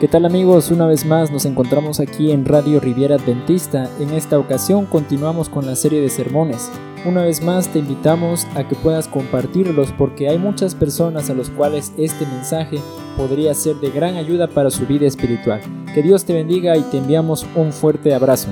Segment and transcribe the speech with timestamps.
[0.00, 0.70] ¿Qué tal amigos?
[0.70, 3.86] Una vez más nos encontramos aquí en Radio Riviera Adventista.
[4.00, 6.70] En esta ocasión continuamos con la serie de sermones.
[7.04, 11.50] Una vez más te invitamos a que puedas compartirlos porque hay muchas personas a las
[11.50, 12.80] cuales este mensaje
[13.18, 15.60] podría ser de gran ayuda para su vida espiritual.
[15.92, 18.48] Que Dios te bendiga y te enviamos un fuerte abrazo.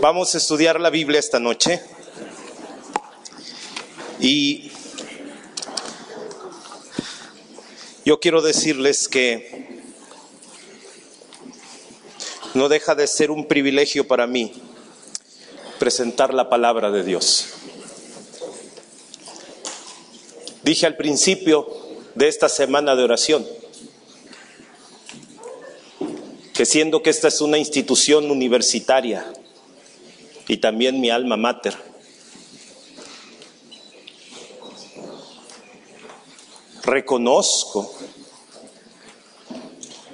[0.00, 1.78] Vamos a estudiar la Biblia esta noche.
[4.20, 4.70] Y
[8.04, 9.82] yo quiero decirles que
[12.54, 14.52] no deja de ser un privilegio para mí
[15.78, 17.48] presentar la palabra de Dios.
[20.62, 21.68] Dije al principio
[22.14, 23.46] de esta semana de oración
[26.54, 29.30] que siendo que esta es una institución universitaria
[30.48, 31.76] y también mi alma mater,
[36.86, 37.92] reconozco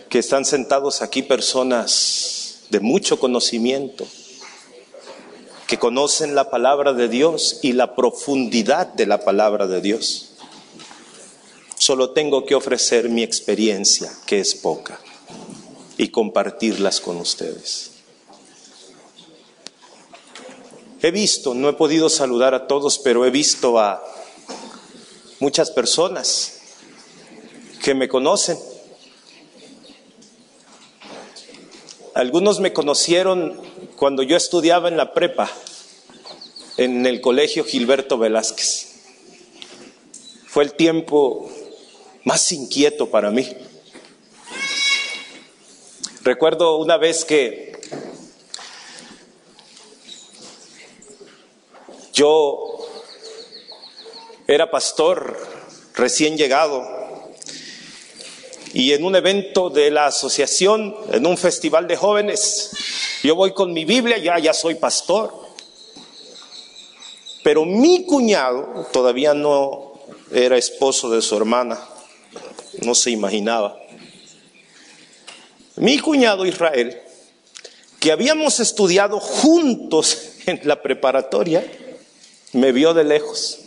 [0.09, 4.06] que están sentados aquí personas de mucho conocimiento,
[5.67, 10.33] que conocen la palabra de Dios y la profundidad de la palabra de Dios.
[11.78, 14.98] Solo tengo que ofrecer mi experiencia, que es poca,
[15.98, 17.91] y compartirlas con ustedes.
[21.03, 24.03] He visto, no he podido saludar a todos, pero he visto a
[25.41, 26.61] muchas personas
[27.83, 28.56] que me conocen.
[32.14, 33.61] Algunos me conocieron
[33.97, 35.50] cuando yo estudiaba en la prepa,
[36.77, 39.00] en el colegio Gilberto Velázquez.
[40.47, 41.50] Fue el tiempo
[42.25, 43.48] más inquieto para mí.
[46.22, 47.72] Recuerdo una vez que
[52.12, 52.78] yo
[54.47, 55.36] era pastor
[55.94, 57.02] recién llegado
[58.75, 62.71] y en un evento de la asociación, en un festival de jóvenes,
[63.22, 65.33] yo voy con mi Biblia, ya, ya soy pastor.
[67.43, 69.93] Pero mi cuñado todavía no
[70.32, 71.78] era esposo de su hermana,
[72.82, 73.78] no se imaginaba.
[75.77, 76.99] Mi cuñado Israel,
[78.00, 81.66] que habíamos estudiado juntos en la preparatoria,
[82.53, 83.59] me vio de lejos.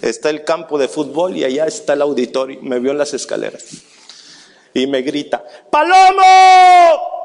[0.00, 3.89] Está el campo de fútbol y allá está el auditorio, me vio en las escaleras
[4.74, 7.20] y me grita, ¡Palomo!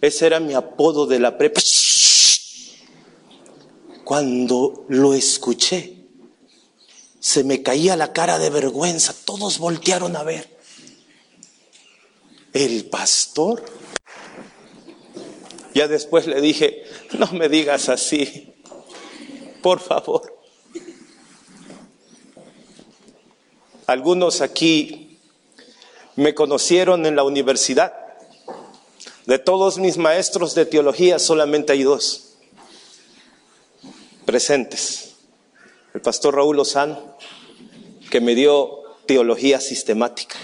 [0.00, 1.60] Ese era mi apodo de la prepa.
[4.04, 5.98] Cuando lo escuché,
[7.18, 9.14] se me caía la cara de vergüenza.
[9.24, 10.56] Todos voltearon a ver.
[12.52, 13.64] El pastor.
[15.74, 16.84] Ya después le dije,
[17.18, 18.54] no me digas así,
[19.62, 20.37] por favor.
[23.88, 25.18] Algunos aquí
[26.14, 27.94] me conocieron en la universidad.
[29.24, 32.34] De todos mis maestros de teología, solamente hay dos
[34.26, 35.14] presentes.
[35.94, 37.16] El pastor Raúl Lozano,
[38.10, 40.36] que me dio teología sistemática.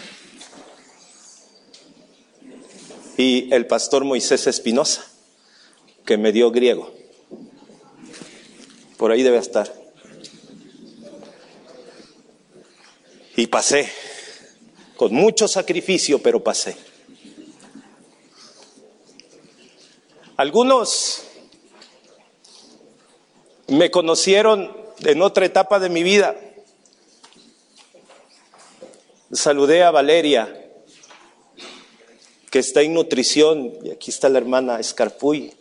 [3.18, 5.04] Y el pastor Moisés Espinosa,
[6.06, 6.94] que me dio griego.
[8.96, 9.83] Por ahí debe estar.
[13.36, 13.90] Y pasé,
[14.96, 16.76] con mucho sacrificio, pero pasé.
[20.36, 21.24] Algunos
[23.68, 26.36] me conocieron en otra etapa de mi vida.
[29.32, 30.60] Saludé a Valeria,
[32.50, 35.52] que está en nutrición, y aquí está la hermana Escarpuy,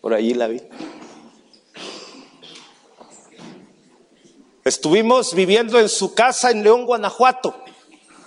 [0.00, 0.62] por ahí la vi.
[4.64, 7.54] Estuvimos viviendo en su casa en León, Guanajuato,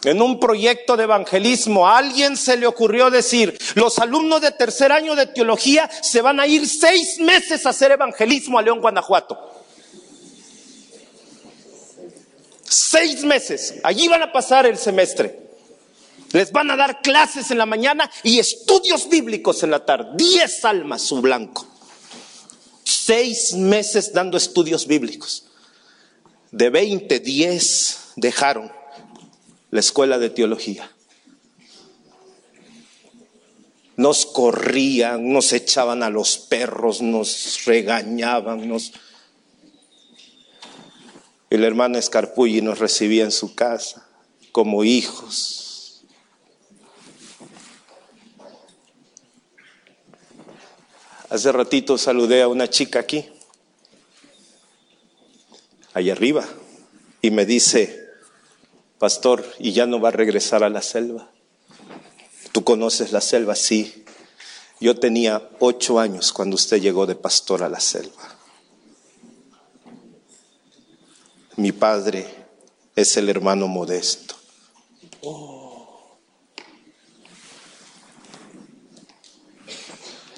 [0.04, 1.88] en un proyecto de evangelismo.
[1.88, 6.40] A alguien se le ocurrió decir, los alumnos de tercer año de teología se van
[6.40, 9.36] a ir seis meses a hacer evangelismo a León, Guanajuato.
[12.70, 13.74] Seis meses.
[13.84, 15.40] Allí van a pasar el semestre.
[16.34, 20.12] Les van a dar clases en la mañana y estudios bíblicos en la tarde.
[20.16, 21.66] Diez almas su blanco.
[22.84, 25.47] Seis meses dando estudios bíblicos.
[26.58, 28.72] De 20, 10 dejaron
[29.70, 30.90] la escuela de teología.
[33.96, 38.92] Nos corrían, nos echaban a los perros, nos regañaban, nos...
[41.52, 44.08] El hermano Escarpulli nos recibía en su casa
[44.52, 46.06] como hijos.
[51.30, 53.30] Hace ratito saludé a una chica aquí,
[55.98, 56.46] allá arriba,
[57.22, 58.08] y me dice,
[59.00, 61.32] pastor, ¿y ya no va a regresar a la selva?
[62.52, 63.56] ¿Tú conoces la selva?
[63.56, 64.06] Sí.
[64.80, 68.36] Yo tenía ocho años cuando usted llegó de pastor a la selva.
[71.56, 72.28] Mi padre
[72.96, 74.36] es el hermano modesto.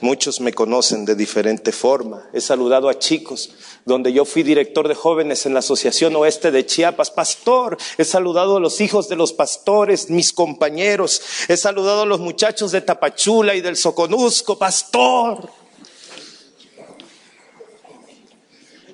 [0.01, 2.29] Muchos me conocen de diferente forma.
[2.31, 3.51] He saludado a chicos
[3.85, 7.77] donde yo fui director de jóvenes en la Asociación Oeste de Chiapas, pastor.
[7.97, 11.21] He saludado a los hijos de los pastores, mis compañeros.
[11.47, 15.49] He saludado a los muchachos de Tapachula y del Soconusco, pastor.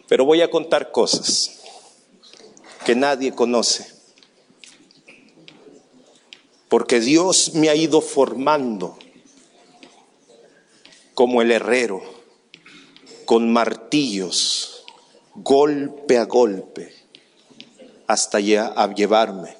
[0.07, 1.61] Pero voy a contar cosas
[2.85, 3.91] que nadie conoce.
[6.69, 8.97] Porque Dios me ha ido formando
[11.15, 12.03] como el herrero,
[13.25, 14.74] con martillos,
[15.35, 16.93] golpe a golpe,
[18.07, 19.55] hasta ya a llevarme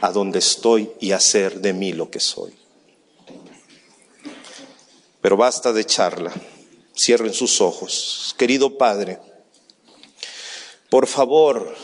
[0.00, 2.52] a donde estoy y hacer de mí lo que soy.
[5.20, 6.32] Pero basta de charla,
[6.94, 8.34] cierren sus ojos.
[8.36, 9.18] Querido Padre,
[10.90, 11.74] por favor,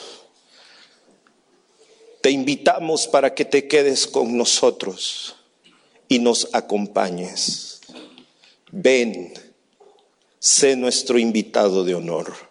[2.21, 5.37] te invitamos para que te quedes con nosotros
[6.09, 7.81] y nos acompañes.
[8.71, 9.33] Ven,
[10.39, 12.50] sé nuestro invitado de honor.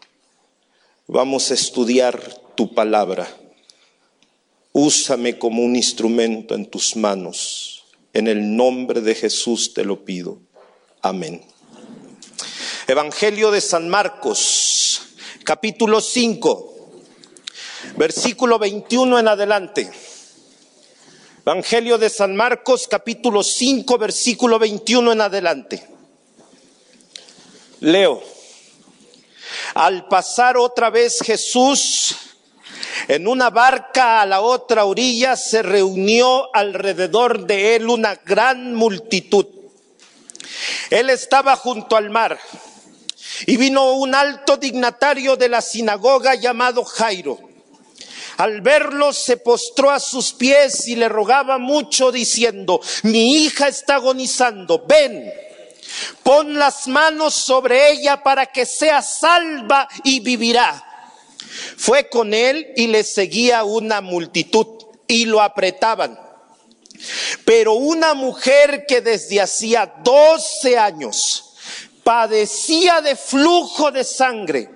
[1.12, 2.22] Vamos a estudiar
[2.54, 3.28] tu palabra.
[4.74, 7.84] Úsame como un instrumento en tus manos.
[8.14, 10.38] En el nombre de Jesús te lo pido.
[11.02, 11.42] Amén.
[12.88, 15.02] Evangelio de San Marcos,
[15.44, 17.02] capítulo 5,
[17.98, 19.90] versículo 21 en adelante.
[21.44, 25.88] Evangelio de San Marcos, capítulo 5, versículo 21 en adelante.
[27.80, 28.22] Leo,
[29.74, 32.16] al pasar otra vez Jesús
[33.08, 39.46] en una barca a la otra orilla, se reunió alrededor de él una gran multitud.
[40.90, 42.40] Él estaba junto al mar
[43.46, 47.40] y vino un alto dignatario de la sinagoga llamado Jairo.
[48.38, 53.96] Al verlo se postró a sus pies y le rogaba mucho diciendo, mi hija está
[53.96, 55.32] agonizando, ven
[56.24, 60.86] Pon las manos sobre ella para que sea salva y vivirá.
[61.78, 64.68] Fue con él y le seguía una multitud
[65.08, 66.20] y lo apretaban.
[67.46, 71.56] Pero una mujer que desde hacía doce años
[72.04, 74.70] padecía de flujo de sangre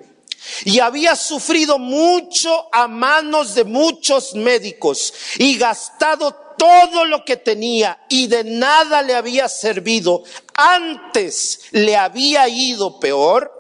[0.66, 8.00] y había sufrido mucho a manos de muchos médicos y gastado todo lo que tenía
[8.08, 10.24] y de nada le había servido,
[10.54, 13.52] antes le había ido peor,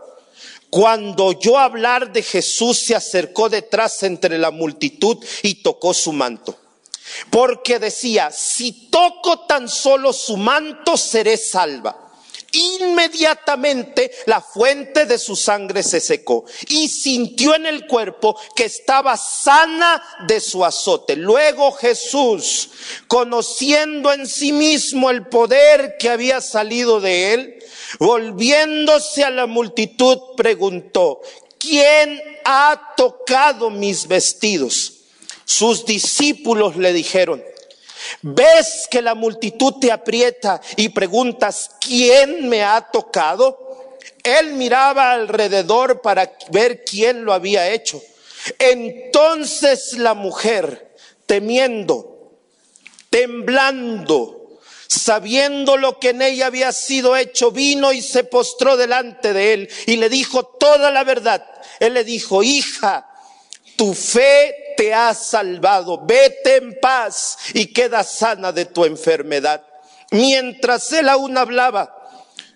[0.69, 6.57] cuando oyó hablar de Jesús se acercó detrás entre la multitud y tocó su manto.
[7.29, 12.02] Porque decía, si toco tan solo su manto, seré salva.
[12.55, 19.17] Inmediatamente la fuente de su sangre se secó y sintió en el cuerpo que estaba
[19.17, 21.15] sana de su azote.
[21.15, 22.69] Luego Jesús,
[23.07, 27.63] conociendo en sí mismo el poder que había salido de él,
[28.00, 31.22] volviéndose a la multitud, preguntó,
[31.57, 34.93] ¿quién ha tocado mis vestidos?
[35.45, 37.43] Sus discípulos le dijeron,
[38.24, 43.98] ves que la multitud te aprieta y preguntas, ¿quién me ha tocado?
[44.24, 48.01] Él miraba alrededor para ver quién lo había hecho.
[48.58, 52.32] Entonces la mujer, temiendo,
[53.10, 59.53] temblando, sabiendo lo que en ella había sido hecho, vino y se postró delante de
[59.53, 61.46] él y le dijo toda la verdad.
[61.80, 63.10] Él le dijo, hija,
[63.75, 69.63] tu fe te ha salvado, vete en paz y queda sana de tu enfermedad.
[70.12, 71.96] Mientras él aún hablaba,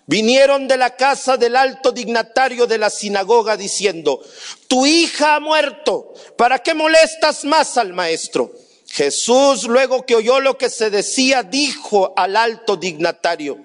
[0.06, 4.22] vinieron de la casa del alto dignatario de la sinagoga diciendo,
[4.68, 8.52] tu hija ha muerto, ¿para qué molestas más al maestro?
[8.86, 13.58] Jesús, luego que oyó lo que se decía, dijo al alto dignatario,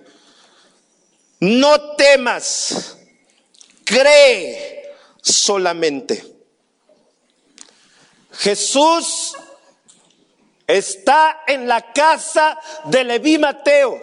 [1.40, 2.98] no temas,
[3.86, 4.92] cree
[5.22, 6.33] solamente.
[8.34, 9.36] Jesús
[10.68, 14.00] está en la casa de Leví Mateo,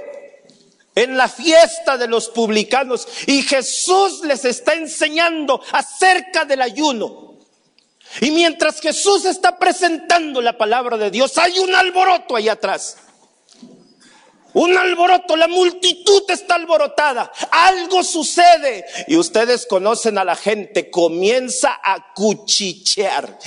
[0.94, 7.34] en la fiesta de los publicanos, y Jesús les está enseñando acerca del ayuno.
[8.20, 12.96] Y mientras Jesús está presentando la palabra de Dios, hay un alboroto ahí atrás.
[14.52, 21.78] Un alboroto, la multitud está alborotada, algo sucede y ustedes conocen a la gente, comienza
[21.82, 23.38] a cuchichear.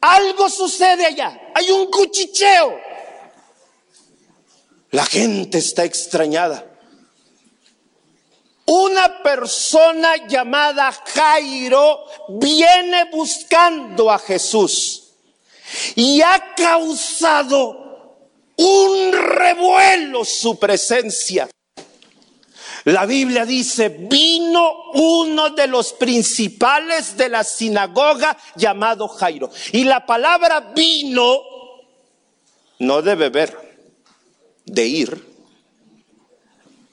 [0.00, 2.78] Algo sucede allá, hay un cuchicheo.
[4.90, 6.67] La gente está extrañada.
[9.22, 15.12] Persona llamada Jairo viene buscando a Jesús
[15.94, 17.88] y ha causado
[18.56, 21.48] un revuelo su presencia.
[22.84, 29.50] La Biblia dice, vino uno de los principales de la sinagoga llamado Jairo.
[29.72, 31.42] Y la palabra vino
[32.78, 33.56] no de beber,
[34.64, 35.26] de ir.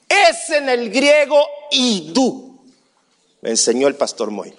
[0.10, 2.60] Es en el griego idú.
[3.42, 4.54] Me enseñó el pastor Moy.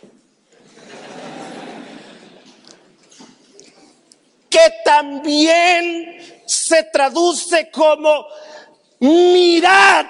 [4.48, 8.26] Que también se traduce como
[9.00, 10.06] mirad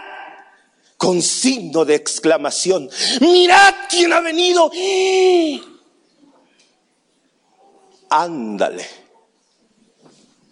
[0.97, 2.91] con signo de exclamación.
[3.21, 4.71] Mirad quién ha venido.
[8.11, 8.87] Ándale.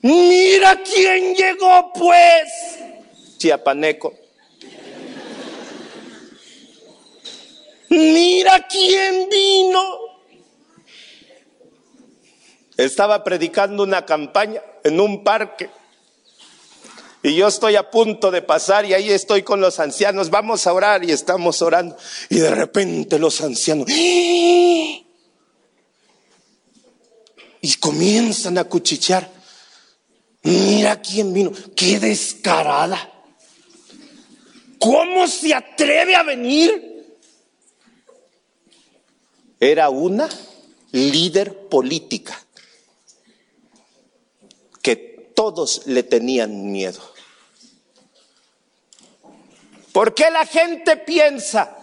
[0.03, 2.79] Mira quién llegó pues.
[3.39, 4.24] Chiapaneco.
[7.95, 9.99] Mira quién vino.
[12.77, 15.71] Estaba predicando una campaña en un parque.
[17.23, 20.29] Y yo estoy a punto de pasar y ahí estoy con los ancianos.
[20.29, 21.97] Vamos a orar y estamos orando.
[22.29, 23.87] Y de repente los ancianos.
[23.89, 25.01] ¡Ah!
[27.61, 29.31] Y comienzan a cuchichear.
[30.43, 31.51] Mira quién vino.
[31.75, 33.11] Qué descarada.
[34.79, 36.94] ¿Cómo se atreve a venir?
[39.61, 40.28] Era una
[40.92, 42.40] líder política
[44.82, 44.96] que
[45.34, 47.00] todos le tenían miedo.
[49.92, 51.78] ¿Por qué la gente piensa?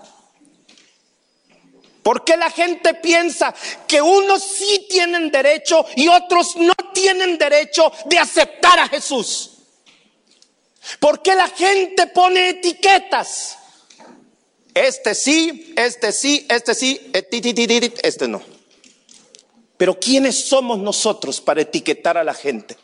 [2.04, 3.54] ¿Por qué la gente piensa
[3.88, 9.52] que unos sí tienen derecho y otros no tienen derecho de aceptar a Jesús?
[11.00, 13.58] ¿Por qué la gente pone etiquetas?
[14.74, 17.12] Este sí, este sí, este sí,
[18.04, 18.42] este no.
[19.78, 22.78] Pero ¿quiénes somos nosotros para etiquetar a la gente?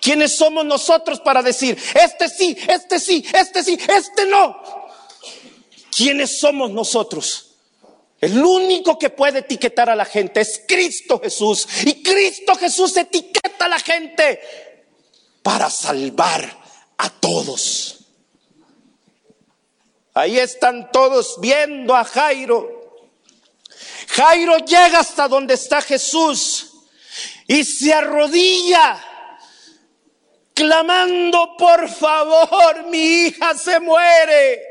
[0.00, 4.56] ¿Quiénes somos nosotros para decir, este sí, este sí, este sí, este no?
[5.96, 7.52] ¿Quiénes somos nosotros?
[8.20, 11.68] El único que puede etiquetar a la gente es Cristo Jesús.
[11.84, 14.40] Y Cristo Jesús etiqueta a la gente
[15.42, 16.58] para salvar
[16.98, 18.01] a todos.
[20.14, 22.80] Ahí están todos viendo a Jairo.
[24.08, 26.72] Jairo llega hasta donde está Jesús
[27.46, 29.02] y se arrodilla
[30.54, 34.62] clamando, por favor, mi hija se muere.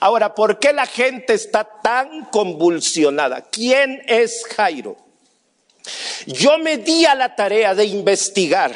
[0.00, 3.42] Ahora, ¿por qué la gente está tan convulsionada?
[3.42, 4.96] ¿Quién es Jairo?
[6.26, 8.74] Yo me di a la tarea de investigar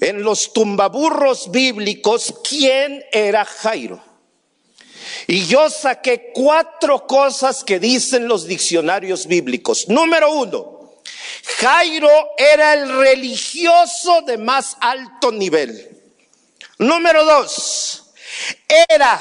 [0.00, 4.07] en los tumbaburros bíblicos quién era Jairo.
[5.26, 9.88] Y yo saqué cuatro cosas que dicen los diccionarios bíblicos.
[9.88, 10.94] Número uno,
[11.58, 15.96] Jairo era el religioso de más alto nivel.
[16.78, 18.12] Número dos,
[18.88, 19.20] era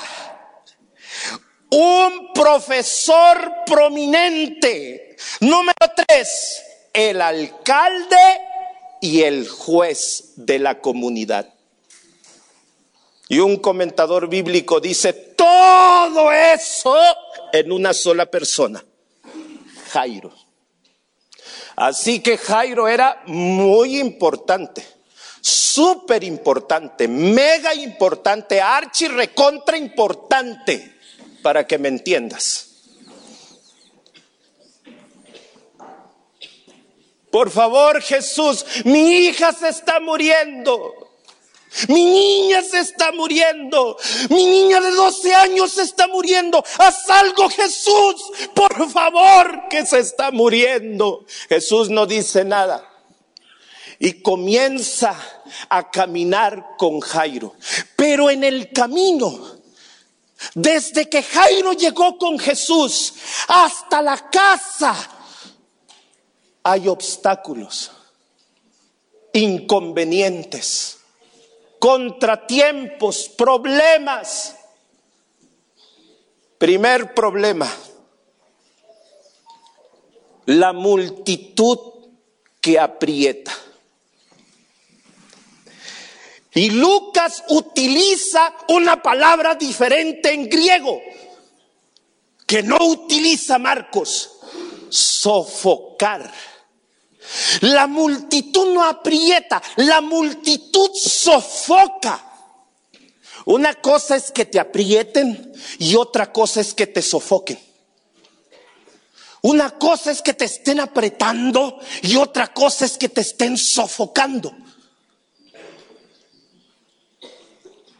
[1.71, 5.15] un profesor prominente.
[5.39, 6.63] Número tres,
[6.93, 8.41] el alcalde
[9.01, 11.56] y el juez de la comunidad.
[13.29, 16.95] Y un comentador bíblico dice, todo eso
[17.51, 18.83] en una sola persona,
[19.91, 20.33] Jairo.
[21.75, 24.83] Así que Jairo era muy importante,
[25.41, 30.95] súper importante, mega importante, archi recontra importante,
[31.43, 32.63] para que me entiendas.
[37.29, 41.06] Por favor, Jesús, mi hija se está muriendo.
[41.89, 43.97] Mi niña se está muriendo.
[44.29, 46.63] Mi niña de 12 años se está muriendo.
[46.79, 48.31] Haz algo, Jesús.
[48.53, 51.25] Por favor, que se está muriendo.
[51.49, 52.89] Jesús no dice nada.
[53.99, 55.15] Y comienza
[55.69, 57.55] a caminar con Jairo.
[57.95, 59.57] Pero en el camino,
[60.53, 63.13] desde que Jairo llegó con Jesús
[63.47, 64.95] hasta la casa,
[66.63, 67.91] hay obstáculos,
[69.33, 70.96] inconvenientes
[71.79, 74.55] contratiempos, problemas.
[76.57, 77.71] Primer problema.
[80.45, 81.79] La multitud
[82.61, 83.53] que aprieta.
[86.53, 90.99] Y Lucas utiliza una palabra diferente en griego
[92.47, 94.31] que no utiliza Marcos,
[94.89, 96.33] sofocar.
[97.61, 102.23] La multitud no aprieta, la multitud sofoca.
[103.45, 107.59] Una cosa es que te aprieten y otra cosa es que te sofoquen.
[109.41, 114.53] Una cosa es que te estén apretando y otra cosa es que te estén sofocando.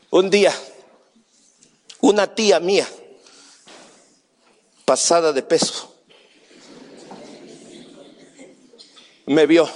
[0.09, 0.53] Un día,
[2.01, 2.87] una tía mía,
[4.83, 5.96] pasada de peso,
[9.27, 9.69] me vio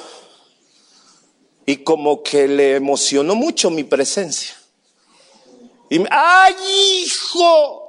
[1.66, 4.56] y como que le emocionó mucho mi presencia.
[5.90, 6.56] Y me, ¡ay,
[7.04, 7.82] hijo!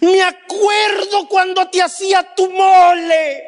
[0.00, 3.44] Me acuerdo cuando te hacía tu mole.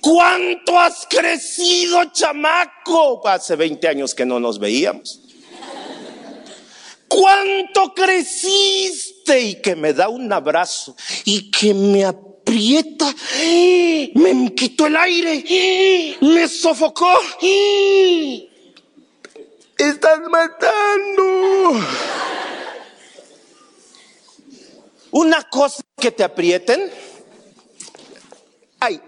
[0.00, 3.26] ¿Cuánto has crecido, chamaco?
[3.26, 5.20] Hace 20 años que no nos veíamos.
[7.08, 9.40] ¿Cuánto creciste?
[9.40, 12.04] Y que me da un abrazo y que me
[12.52, 13.14] aprieta,
[14.14, 17.10] me quitó el aire, me sofocó.
[19.78, 21.80] Estás matando.
[25.12, 26.90] Una cosa que te aprieten,
[28.80, 29.00] ay,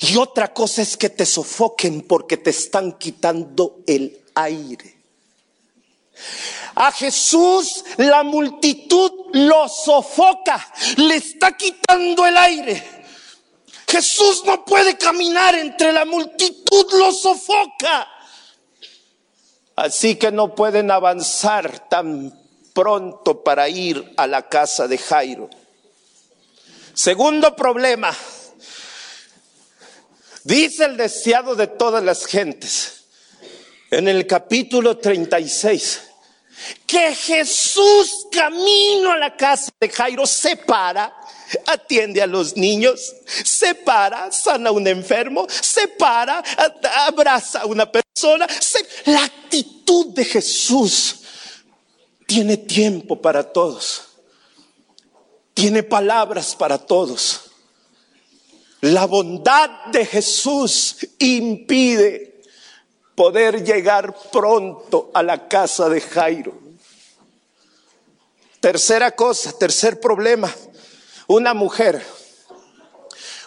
[0.00, 4.94] y otra cosa es que te sofoquen porque te están quitando el aire.
[6.76, 13.04] A Jesús la multitud lo sofoca, le está quitando el aire.
[13.88, 18.08] Jesús no puede caminar entre la multitud, lo sofoca.
[19.76, 22.36] Así que no pueden avanzar tan
[22.72, 25.50] pronto para ir a la casa de Jairo.
[26.92, 28.16] Segundo problema,
[30.42, 33.04] dice el deseado de todas las gentes
[33.90, 36.13] en el capítulo 36
[36.86, 41.14] que Jesús camino a la casa de Jairo se para,
[41.66, 46.42] atiende a los niños, se para, sana a un enfermo, se para,
[47.06, 48.46] abraza a una persona.
[49.06, 51.16] la actitud de Jesús
[52.26, 54.02] tiene tiempo para todos,
[55.52, 57.40] tiene palabras para todos.
[58.80, 62.33] La bondad de Jesús impide
[63.14, 66.52] poder llegar pronto a la casa de Jairo.
[68.60, 70.52] Tercera cosa, tercer problema,
[71.26, 72.04] una mujer,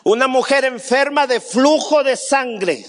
[0.03, 2.85] una mujer enferma de flujo de sangre.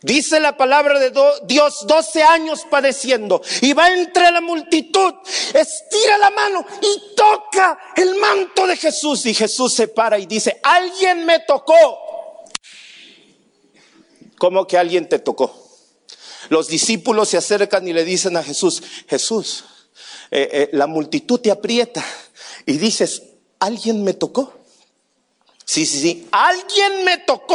[0.00, 1.12] Dice la palabra de
[1.44, 5.14] Dios, 12 años padeciendo, y va entre la multitud,
[5.54, 9.24] estira la mano y toca el manto de Jesús.
[9.26, 12.11] Y Jesús se para y dice, alguien me tocó.
[14.42, 15.54] ¿Cómo que alguien te tocó?
[16.48, 19.62] Los discípulos se acercan y le dicen a Jesús, Jesús,
[20.32, 22.04] eh, eh, la multitud te aprieta
[22.66, 23.22] y dices,
[23.60, 24.52] ¿alguien me tocó?
[25.64, 27.54] Sí, sí, sí, alguien me tocó.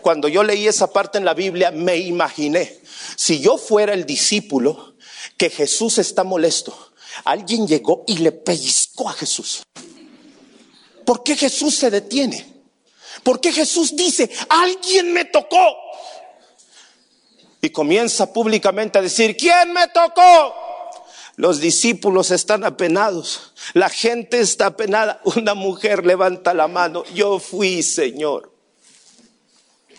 [0.00, 2.80] Cuando yo leí esa parte en la Biblia, me imaginé,
[3.14, 4.96] si yo fuera el discípulo,
[5.36, 6.76] que Jesús está molesto,
[7.22, 9.62] alguien llegó y le pellizcó a Jesús.
[11.06, 12.51] ¿Por qué Jesús se detiene?
[13.22, 15.76] ¿Por qué Jesús dice, alguien me tocó?
[17.60, 20.54] Y comienza públicamente a decir, ¿quién me tocó?
[21.36, 25.20] Los discípulos están apenados, la gente está apenada.
[25.36, 28.52] Una mujer levanta la mano, yo fui Señor.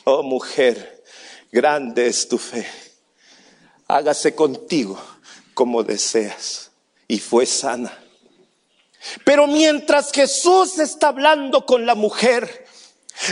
[0.03, 1.03] Oh mujer,
[1.51, 2.67] grande es tu fe.
[3.87, 4.99] Hágase contigo
[5.53, 6.71] como deseas.
[7.07, 7.99] Y fue sana.
[9.23, 12.62] Pero mientras Jesús está hablando con la mujer,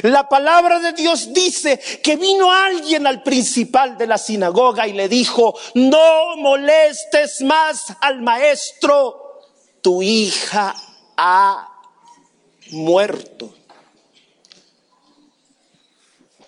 [0.03, 5.07] la palabra de Dios dice que vino alguien al principal de la sinagoga y le
[5.07, 9.41] dijo, no molestes más al maestro,
[9.81, 10.75] tu hija
[11.17, 11.67] ha
[12.71, 13.53] muerto.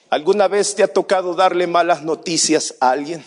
[0.10, 3.26] ¿Alguna vez te ha tocado darle malas noticias a alguien?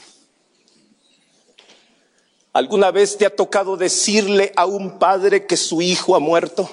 [2.52, 6.70] ¿Alguna vez te ha tocado decirle a un padre que su hijo ha muerto?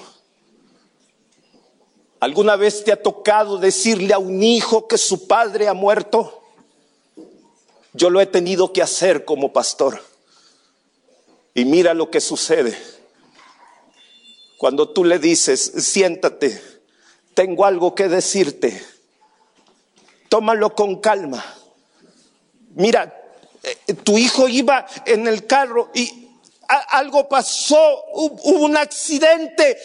[2.24, 6.42] ¿Alguna vez te ha tocado decirle a un hijo que su padre ha muerto?
[7.92, 10.02] Yo lo he tenido que hacer como pastor.
[11.52, 12.78] Y mira lo que sucede.
[14.56, 16.58] Cuando tú le dices, siéntate,
[17.34, 18.82] tengo algo que decirte,
[20.30, 21.44] tómalo con calma.
[22.74, 23.22] Mira,
[23.62, 26.30] eh, tu hijo iba en el carro y
[26.88, 29.76] algo pasó, hubo un accidente.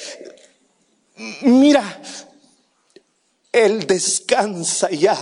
[1.41, 1.83] Mira,
[3.59, 5.17] Él descansa ya.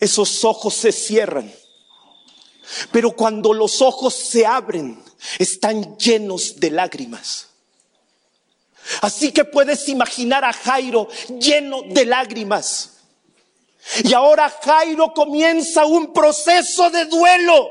[0.00, 1.52] Esos ojos se cierran.
[2.90, 5.02] Pero cuando los ojos se abren,
[5.38, 7.48] están llenos de lágrimas.
[9.02, 12.92] Así que puedes imaginar a Jairo lleno de lágrimas.
[14.02, 17.70] Y ahora Jairo comienza un proceso de duelo.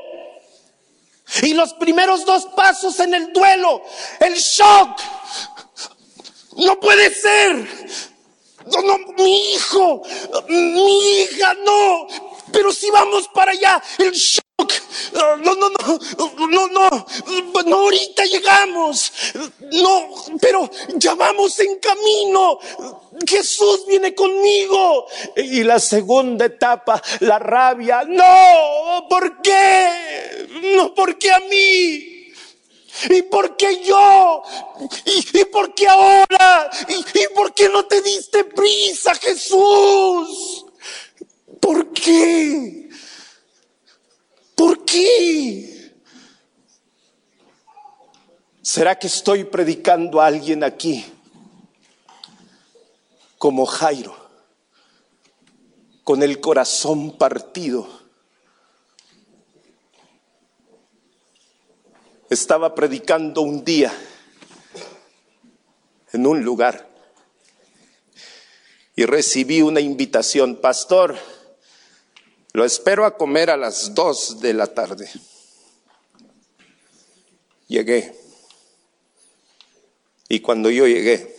[1.42, 3.82] Y los primeros dos pasos en el duelo,
[4.20, 5.00] el shock.
[6.58, 8.13] No puede ser.
[8.66, 10.02] No, no, mi hijo,
[10.48, 12.06] mi hija, no.
[12.52, 14.44] Pero si vamos para allá, el shock.
[15.12, 15.68] No, no, no,
[16.48, 19.12] no, no, no, ahorita llegamos.
[19.72, 20.08] No,
[20.40, 22.58] pero ya vamos en camino.
[23.26, 25.06] Jesús viene conmigo.
[25.36, 28.04] Y la segunda etapa, la rabia.
[28.06, 30.46] No, ¿por qué?
[30.76, 32.13] No, ¿por qué a mí?
[33.10, 34.42] ¿Y por qué yo?
[35.04, 36.70] ¿Y, por qué ahora?
[36.88, 40.66] ¿Y, ¿Y por qué no te diste prisa, Jesús?
[41.60, 42.88] ¿Por qué?
[44.54, 45.94] ¿Por qué?
[48.62, 51.04] ¿Será que estoy predicando a alguien aquí
[53.38, 54.16] como Jairo,
[56.02, 58.03] con el corazón partido?
[62.30, 63.92] Estaba predicando un día
[66.12, 66.88] en un lugar
[68.96, 71.16] y recibí una invitación, pastor,
[72.52, 75.10] lo espero a comer a las dos de la tarde.
[77.66, 78.16] Llegué.
[80.28, 81.36] Y cuando yo llegué,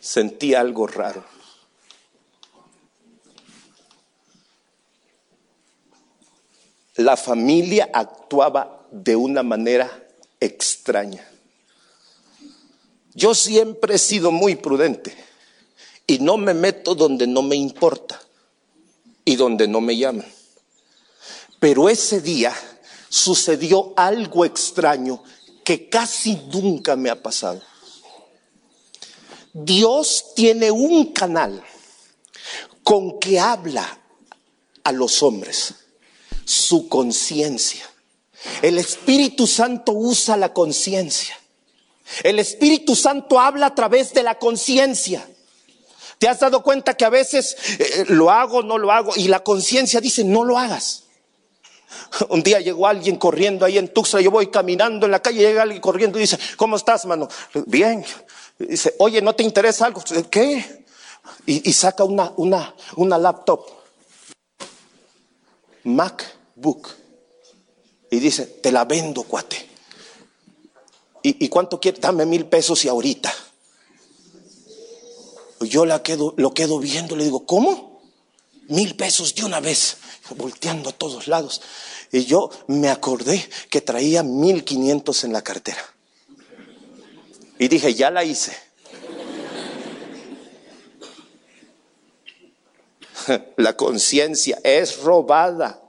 [0.00, 1.37] sentí algo raro.
[6.98, 9.88] La familia actuaba de una manera
[10.40, 11.24] extraña.
[13.14, 15.16] Yo siempre he sido muy prudente
[16.08, 18.20] y no me meto donde no me importa
[19.24, 20.26] y donde no me llaman.
[21.60, 22.52] Pero ese día
[23.08, 25.22] sucedió algo extraño
[25.64, 27.62] que casi nunca me ha pasado.
[29.52, 31.62] Dios tiene un canal
[32.82, 34.00] con que habla
[34.82, 35.74] a los hombres,
[36.48, 37.84] su conciencia.
[38.62, 41.38] El Espíritu Santo usa la conciencia.
[42.22, 45.28] El Espíritu Santo habla a través de la conciencia.
[46.16, 49.12] ¿Te has dado cuenta que a veces eh, lo hago, no lo hago?
[49.16, 51.04] Y la conciencia dice, no lo hagas.
[52.30, 55.62] Un día llegó alguien corriendo ahí en Tuxtla, yo voy caminando en la calle, llega
[55.62, 57.28] alguien corriendo y dice, ¿cómo estás, mano?
[57.66, 58.02] Bien.
[58.58, 60.02] dice, oye, ¿no te interesa algo?
[60.30, 60.86] ¿Qué?
[61.44, 63.66] Y, y saca una, una, una laptop,
[66.58, 66.88] MacBook,
[68.10, 69.68] y dice, te la vendo, cuate.
[71.22, 72.00] ¿Y, y cuánto quieres?
[72.00, 73.32] Dame mil pesos y ahorita.
[75.60, 78.00] Yo la quedo, lo quedo viendo, le digo, ¿cómo?
[78.68, 79.98] Mil pesos de una vez,
[80.36, 81.60] volteando a todos lados.
[82.12, 85.82] Y yo me acordé que traía mil quinientos en la cartera.
[87.58, 88.56] Y dije, ya la hice.
[93.56, 95.87] La conciencia es robada.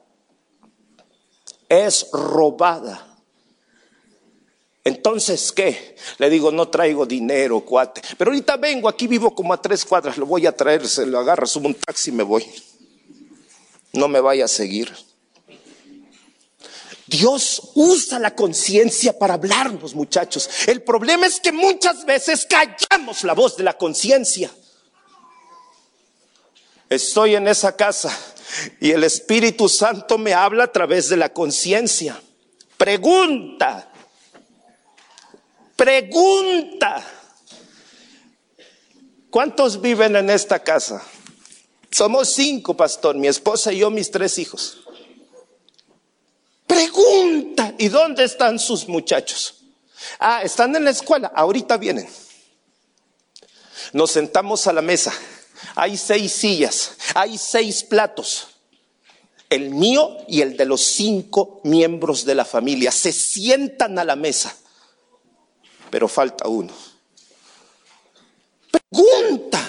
[1.69, 3.05] Es robada.
[4.83, 5.95] Entonces, ¿qué?
[6.17, 8.01] Le digo, no traigo dinero, cuate.
[8.17, 11.19] Pero ahorita vengo, aquí vivo como a tres cuadras, lo voy a traer, se lo
[11.19, 12.45] agarra, subo un taxi y me voy.
[13.93, 14.91] No me vaya a seguir.
[17.05, 20.49] Dios usa la conciencia para hablarnos, muchachos.
[20.67, 24.51] El problema es que muchas veces callamos la voz de la conciencia.
[26.87, 28.15] Estoy en esa casa
[28.79, 32.21] y el Espíritu Santo me habla a través de la conciencia.
[32.77, 33.89] Pregunta,
[35.79, 37.01] Pregunta.
[39.29, 41.01] ¿Cuántos viven en esta casa?
[41.89, 44.79] Somos cinco, pastor, mi esposa y yo, mis tres hijos.
[46.67, 49.63] Pregunta, ¿y dónde están sus muchachos?
[50.19, 52.09] Ah, están en la escuela, ahorita vienen.
[53.93, 55.13] Nos sentamos a la mesa,
[55.75, 58.47] hay seis sillas, hay seis platos,
[59.49, 62.91] el mío y el de los cinco miembros de la familia.
[62.91, 64.55] Se sientan a la mesa
[65.89, 66.73] pero falta uno.
[68.71, 69.59] Pregunta,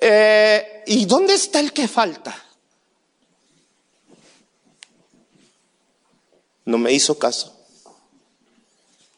[0.00, 2.34] eh, ¿y dónde está el que falta?
[6.64, 7.58] No me hizo caso.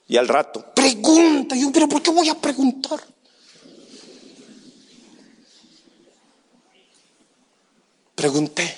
[0.06, 3.00] Y al rato, pregunta, yo, pero ¿por qué voy a preguntar?
[8.14, 8.76] Pregunté.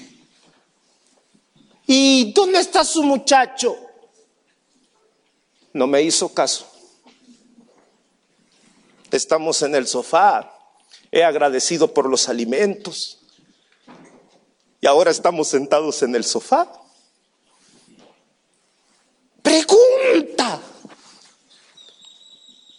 [1.87, 3.77] ¿Y dónde está su muchacho?
[5.72, 6.66] No me hizo caso.
[9.11, 10.53] Estamos en el sofá.
[11.12, 13.18] He agradecido por los alimentos.
[14.81, 16.66] Y ahora estamos sentados en el sofá.
[19.42, 20.61] Pregunta.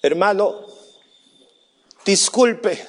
[0.02, 0.66] Hermano,
[2.04, 2.86] disculpe.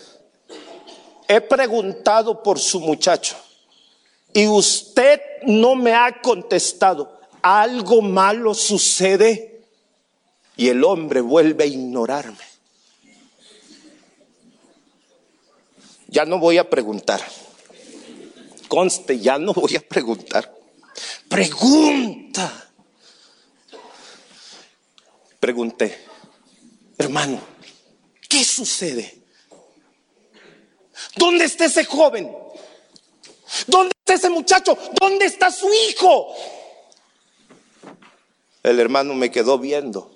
[1.28, 3.36] He preguntado por su muchacho
[4.32, 7.20] y usted no me ha contestado.
[7.42, 9.62] Algo malo sucede
[10.56, 12.36] y el hombre vuelve a ignorarme.
[16.08, 17.22] Ya no voy a preguntar.
[18.68, 20.54] Conste, ya no voy a preguntar.
[21.28, 22.68] Pregunta.
[25.38, 25.96] Pregunté,
[26.98, 27.40] hermano,
[28.28, 29.22] ¿qué sucede?
[31.14, 32.28] ¿Dónde está ese joven?
[33.68, 34.76] ¿Dónde ese muchacho?
[35.00, 36.34] ¿Dónde está su hijo?
[38.62, 40.10] El hermano me quedó viendo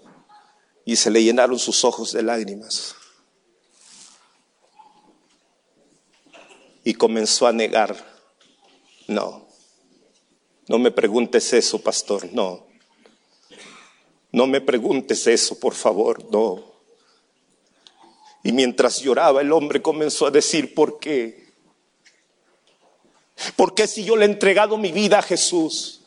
[0.84, 2.94] y se le llenaron sus ojos de lágrimas.
[6.84, 7.96] Y comenzó a negar.
[9.06, 9.46] No,
[10.68, 12.66] no me preguntes eso, pastor, no.
[14.30, 16.64] No me preguntes eso, por favor, no.
[18.42, 21.51] Y mientras lloraba, el hombre comenzó a decir, ¿por qué?
[23.56, 26.02] ¿Por qué si yo le he entregado mi vida a Jesús?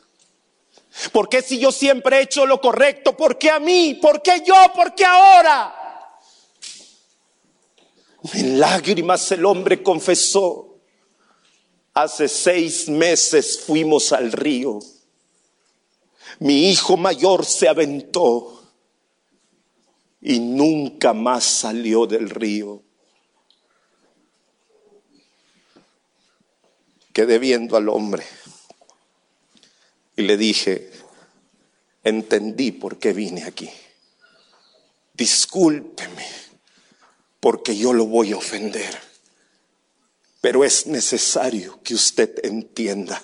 [1.11, 3.17] ¿Por qué si yo siempre he hecho lo correcto?
[3.17, 3.95] ¿Por qué a mí?
[4.01, 4.55] ¿Por qué yo?
[4.73, 5.75] ¿Por qué ahora?
[8.33, 10.79] En lágrimas el hombre confesó,
[11.93, 14.79] hace seis meses fuimos al río,
[16.39, 18.63] mi hijo mayor se aventó
[20.21, 22.84] y nunca más salió del río.
[27.15, 28.25] Quedé viendo al hombre
[30.17, 30.91] y le dije,
[32.03, 33.71] entendí por qué vine aquí.
[35.13, 36.27] Discúlpeme
[37.39, 38.99] porque yo lo voy a ofender,
[40.41, 43.23] pero es necesario que usted entienda,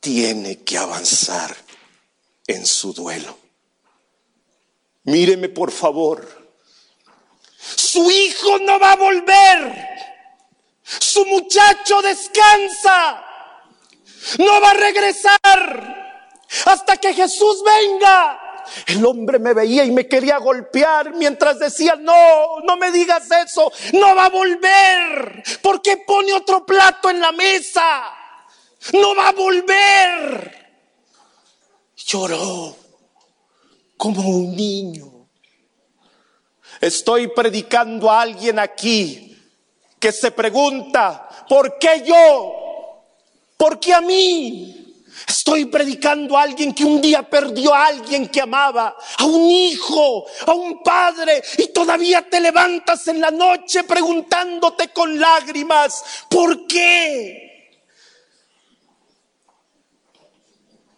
[0.00, 1.54] tiene que avanzar
[2.46, 3.36] en su duelo.
[5.02, 6.26] Míreme por favor,
[7.58, 10.13] su hijo no va a volver,
[10.84, 13.24] su muchacho descansa
[14.38, 16.04] no va a regresar
[16.66, 18.40] hasta que Jesús venga.
[18.86, 23.70] El hombre me veía y me quería golpear mientras decía, no, no me digas eso,
[23.92, 25.42] no va a volver.
[25.60, 28.10] ¿Por qué pone otro plato en la mesa?
[28.94, 30.78] No va a volver.
[31.96, 32.76] Lloró
[33.96, 35.28] como un niño.
[36.80, 39.33] Estoy predicando a alguien aquí
[40.04, 43.02] que se pregunta, ¿por qué yo?
[43.56, 45.02] ¿Por qué a mí?
[45.26, 50.26] Estoy predicando a alguien que un día perdió a alguien que amaba, a un hijo,
[50.46, 57.80] a un padre, y todavía te levantas en la noche preguntándote con lágrimas, ¿por qué?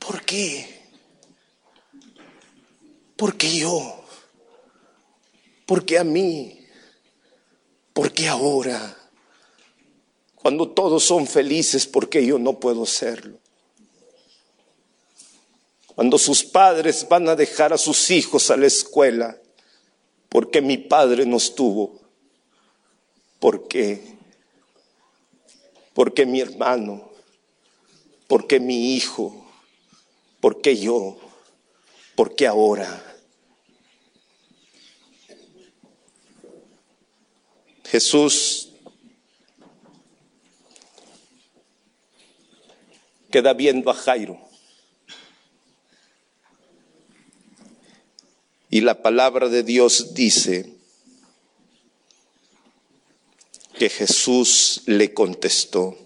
[0.01, 0.83] ¿Por qué?
[3.15, 4.05] ¿Por qué yo?
[5.65, 6.66] ¿Por qué a mí?
[7.97, 8.95] ¿Por qué ahora?
[10.35, 13.39] Cuando todos son felices, ¿por qué yo no puedo serlo?
[15.95, 19.41] Cuando sus padres van a dejar a sus hijos a la escuela,
[20.29, 21.99] ¿por qué mi padre no estuvo?
[23.41, 24.19] ¿Por qué?
[25.95, 27.11] ¿Por qué mi hermano?
[28.27, 29.51] ¿Por qué mi hijo?
[30.41, 31.17] ¿Por qué yo?
[32.15, 33.16] ¿Por qué ahora?
[37.91, 38.73] Jesús
[43.31, 44.41] queda viendo a Jairo.
[48.71, 50.75] Y la palabra de Dios dice
[53.79, 55.97] que Jesús le contestó.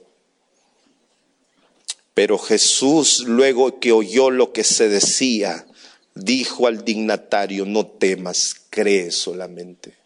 [2.15, 5.67] Pero Jesús, luego que oyó lo que se decía,
[6.15, 10.00] dijo al dignatario, no temas, cree solamente.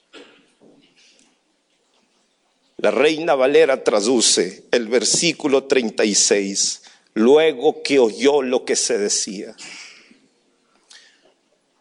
[2.77, 6.83] La reina Valera traduce el versículo 36
[7.15, 9.55] luego que oyó lo que se decía.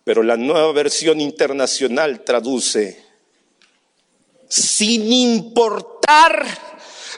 [0.03, 3.03] Pero la nueva versión internacional traduce,
[4.47, 6.45] sin importar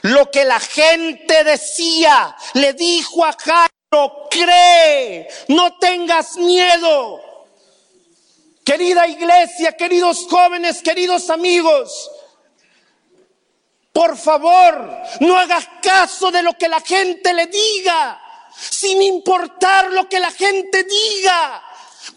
[0.02, 7.20] lo que la gente decía, le dijo a Jairo, cree, no tengas miedo.
[8.64, 12.10] Querida iglesia, queridos jóvenes, queridos amigos,
[13.96, 18.20] por favor, no hagas caso de lo que la gente le diga,
[18.54, 21.62] sin importar lo que la gente diga.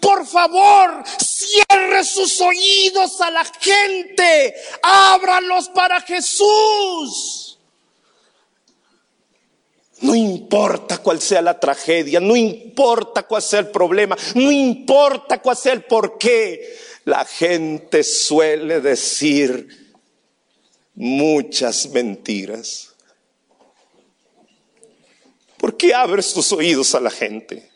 [0.01, 4.53] Por favor, Cierre sus oídos a la gente.
[4.83, 7.57] Ábralos para Jesús.
[10.01, 15.55] No importa cuál sea la tragedia, no importa cuál sea el problema, no importa cuál
[15.55, 16.77] sea el porqué.
[17.05, 19.88] La gente suele decir
[20.99, 22.89] muchas mentiras.
[25.57, 27.71] ¿Por qué abres tus oídos a la gente?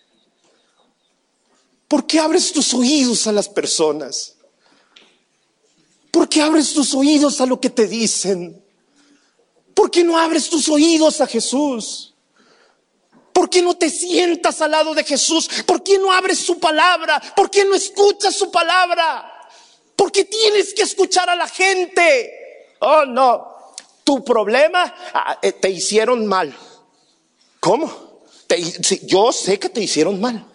[1.88, 4.36] ¿Por qué abres tus oídos a las personas?
[6.12, 8.62] ¿Por qué abres tus oídos a lo que te dicen?
[9.74, 12.14] ¿Por qué no abres tus oídos a Jesús?
[13.32, 15.50] ¿Por qué no te sientas al lado de Jesús?
[15.66, 17.22] ¿Por qué no abres su palabra?
[17.38, 19.32] ¿Por qué no escuchas su palabra?
[19.96, 22.43] ¿Por qué tienes que escuchar a la gente?
[22.86, 23.48] Oh, no.
[24.04, 26.54] Tu problema ah, eh, te hicieron mal.
[27.60, 28.12] ¿Cómo?
[29.04, 30.46] yo sé que te hicieron mal.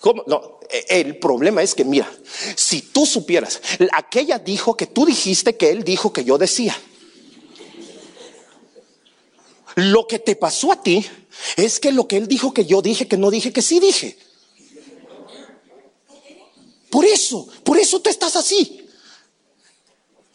[0.00, 0.24] ¿Cómo?
[0.26, 2.10] No, e, el problema es que, mira,
[2.56, 3.60] si tú supieras,
[3.92, 6.74] aquella dijo que tú dijiste que él dijo que yo decía.
[9.74, 11.04] Lo que te pasó a ti
[11.56, 14.16] es que lo que él dijo que yo dije, que no dije, que sí dije.
[16.90, 18.83] Por eso, por eso tú estás así.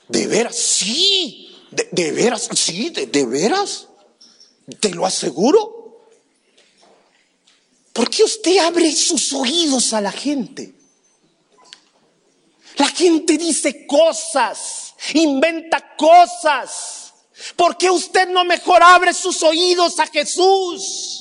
[0.10, 3.88] De veras, sí, de, veras, sí, de, veras.
[4.80, 6.08] Te lo aseguro.
[7.94, 10.74] ¿Por qué usted abre sus oídos a la gente?
[12.78, 17.14] La gente dice cosas, inventa cosas.
[17.56, 21.19] ¿Por qué usted no mejor abre sus oídos a Jesús?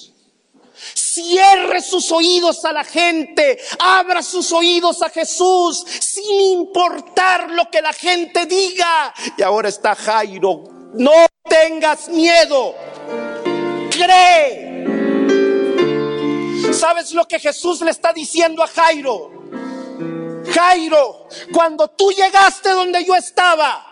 [1.19, 7.83] Cierre sus oídos a la gente, abra sus oídos a Jesús, sin importar lo que
[7.83, 9.13] la gente diga.
[9.37, 10.63] Y ahora está Jairo,
[10.95, 12.77] no tengas miedo,
[13.91, 14.69] cree.
[16.73, 19.33] ¿Sabes lo que Jesús le está diciendo a Jairo?
[20.55, 23.85] Jairo, cuando tú llegaste donde yo estaba,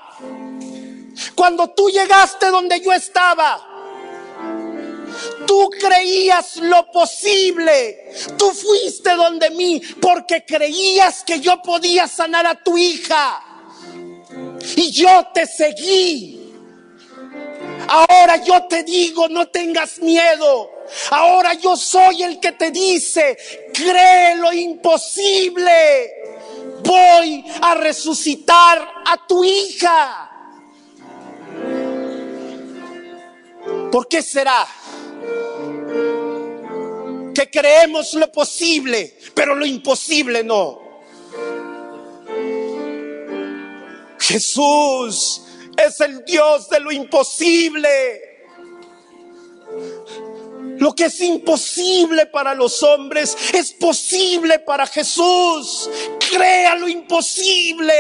[1.35, 3.76] cuando tú llegaste donde yo estaba,
[5.47, 8.13] tú creías lo posible.
[8.39, 13.43] Tú fuiste donde mí porque creías que yo podía sanar a tu hija.
[14.77, 16.37] Y yo te seguí.
[17.89, 20.71] Ahora yo te digo, no tengas miedo.
[21.11, 23.37] Ahora yo soy el que te dice,
[23.73, 26.13] cree lo imposible.
[26.83, 30.31] Voy a resucitar a tu hija.
[33.91, 34.67] ¿Por qué será?
[37.35, 40.87] Que creemos lo posible, pero lo imposible no.
[44.19, 45.43] Jesús
[45.77, 47.89] es el Dios de lo imposible.
[50.79, 55.89] Lo que es imposible para los hombres es posible para Jesús.
[56.31, 57.95] Crea lo imposible.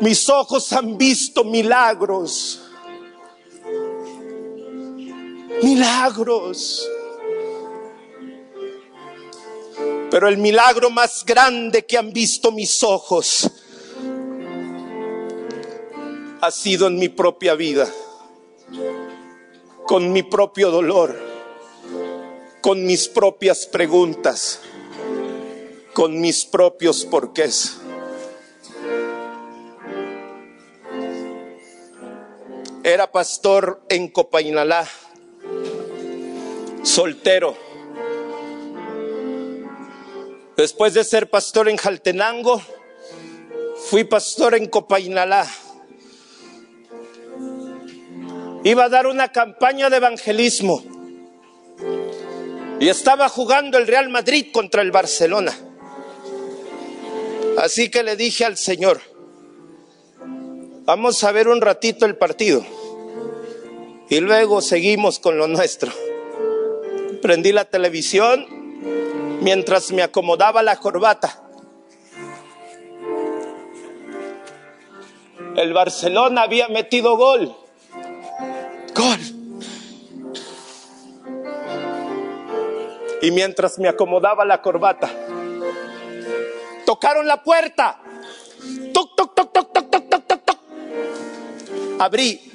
[0.00, 2.65] Mis ojos han visto milagros
[5.62, 6.88] milagros.
[10.10, 13.50] Pero el milagro más grande que han visto mis ojos
[16.40, 17.88] ha sido en mi propia vida,
[19.86, 21.18] con mi propio dolor,
[22.60, 24.60] con mis propias preguntas,
[25.92, 27.78] con mis propios porqués.
[32.84, 34.88] Era pastor en Copainalá
[36.86, 37.56] soltero.
[40.56, 42.62] Después de ser pastor en Jaltenango,
[43.90, 45.46] fui pastor en Copainalá.
[48.64, 50.82] Iba a dar una campaña de evangelismo
[52.80, 55.52] y estaba jugando el Real Madrid contra el Barcelona.
[57.58, 59.00] Así que le dije al Señor,
[60.84, 62.64] vamos a ver un ratito el partido
[64.08, 65.92] y luego seguimos con lo nuestro
[67.26, 68.46] prendí la televisión
[69.40, 71.42] mientras me acomodaba la corbata.
[75.56, 77.52] El Barcelona había metido gol.
[78.94, 79.18] Gol.
[83.22, 85.10] Y mientras me acomodaba la corbata,
[86.84, 88.02] tocaron la puerta.
[88.94, 90.58] Toc, toc, toc, toc, toc, toc, toc, toc.
[91.98, 92.52] Abrí.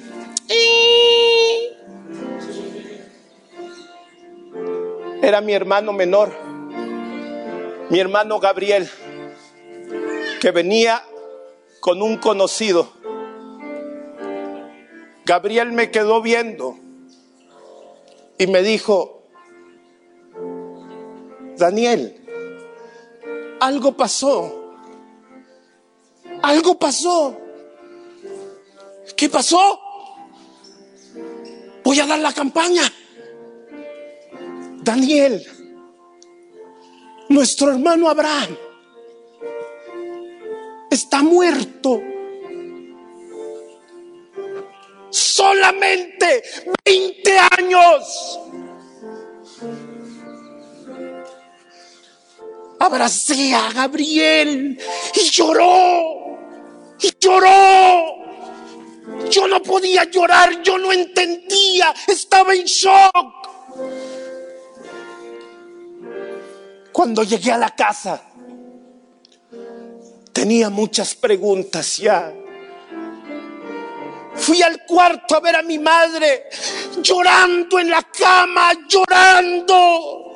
[5.22, 6.32] Era mi hermano menor,
[7.88, 8.90] mi hermano Gabriel,
[10.40, 11.04] que venía
[11.78, 12.92] con un conocido.
[15.24, 16.76] Gabriel me quedó viendo
[18.36, 19.22] y me dijo,
[21.56, 22.20] Daniel,
[23.60, 24.74] algo pasó.
[26.42, 27.38] Algo pasó.
[29.16, 29.80] ¿Qué pasó?
[31.84, 32.82] Voy a dar la campaña.
[34.82, 35.46] Daniel,
[37.28, 38.56] nuestro hermano Abraham,
[40.90, 42.02] está muerto.
[45.10, 46.42] Solamente
[46.84, 48.40] 20 años.
[52.80, 54.76] Abracé a Gabriel
[55.14, 56.38] y lloró.
[57.00, 58.22] Y lloró.
[59.30, 64.11] Yo no podía llorar, yo no entendía, estaba en shock.
[66.92, 68.22] Cuando llegué a la casa,
[70.32, 72.32] tenía muchas preguntas ya.
[74.34, 76.48] Fui al cuarto a ver a mi madre
[77.00, 80.32] llorando en la cama, llorando.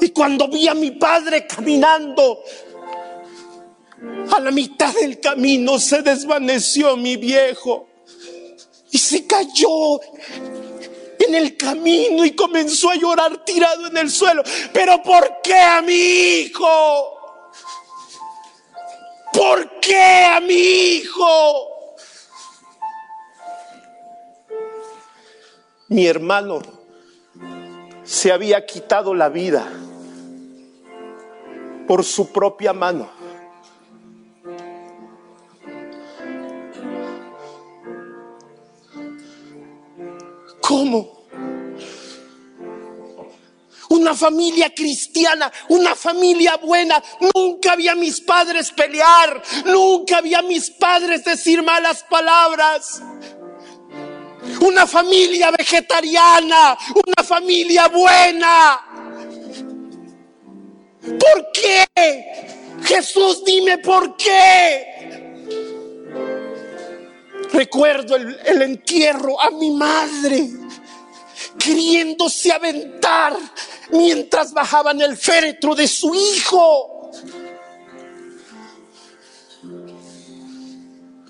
[0.00, 2.42] Y cuando vi a mi padre caminando,
[4.30, 7.86] a la mitad del camino se desvaneció mi viejo
[8.90, 10.00] y se cayó
[11.30, 14.42] en el camino y comenzó a llorar tirado en el suelo.
[14.72, 17.16] Pero ¿por qué a mi hijo?
[19.32, 21.96] ¿Por qué a mi hijo?
[25.88, 26.60] Mi hermano
[28.04, 29.66] se había quitado la vida
[31.86, 33.08] por su propia mano.
[40.60, 41.19] ¿Cómo?
[44.00, 47.02] Una familia cristiana, una familia buena.
[47.34, 53.02] Nunca vi a mis padres pelear, nunca vi a mis padres decir malas palabras.
[54.62, 58.80] Una familia vegetariana, una familia buena.
[61.02, 61.86] ¿Por qué?
[62.82, 64.86] Jesús, dime por qué.
[67.52, 70.48] Recuerdo el, entierro a mi madre,
[71.62, 73.36] queriéndose aventar
[73.92, 77.10] mientras bajaban el féretro de su hijo.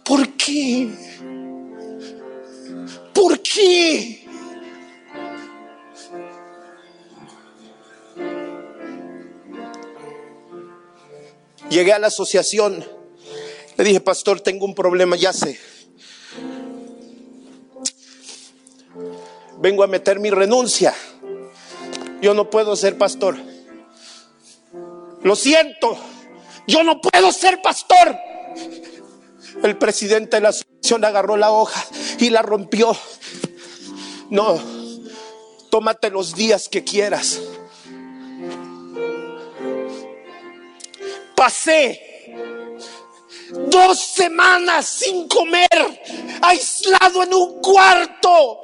[0.04, 0.90] ¿Por qué?
[3.12, 4.26] ¿Por qué?
[11.68, 12.84] Llegué a la asociación.
[13.76, 15.58] Le dije, pastor, tengo un problema, ya sé.
[19.60, 20.94] Vengo a meter mi renuncia.
[22.20, 23.36] Yo no puedo ser pastor.
[25.22, 25.96] Lo siento,
[26.66, 28.16] yo no puedo ser pastor.
[29.62, 31.84] El presidente de la asociación agarró la hoja
[32.18, 32.96] y la rompió.
[34.30, 34.58] No,
[35.70, 37.40] tómate los días que quieras.
[41.34, 42.00] Pasé
[43.70, 45.68] dos semanas sin comer,
[46.42, 48.62] aislado en un cuarto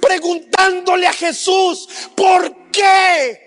[0.00, 3.46] preguntándole a Jesús, ¿por qué?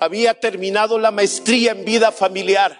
[0.00, 2.78] Había terminado la maestría en vida familiar,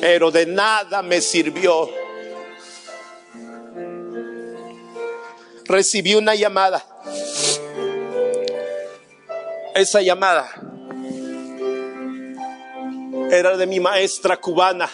[0.00, 1.88] pero de nada me sirvió.
[5.64, 6.84] Recibí una llamada.
[9.74, 10.50] Esa llamada
[13.30, 14.90] era de mi maestra cubana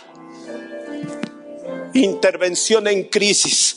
[2.04, 3.76] intervención en crisis.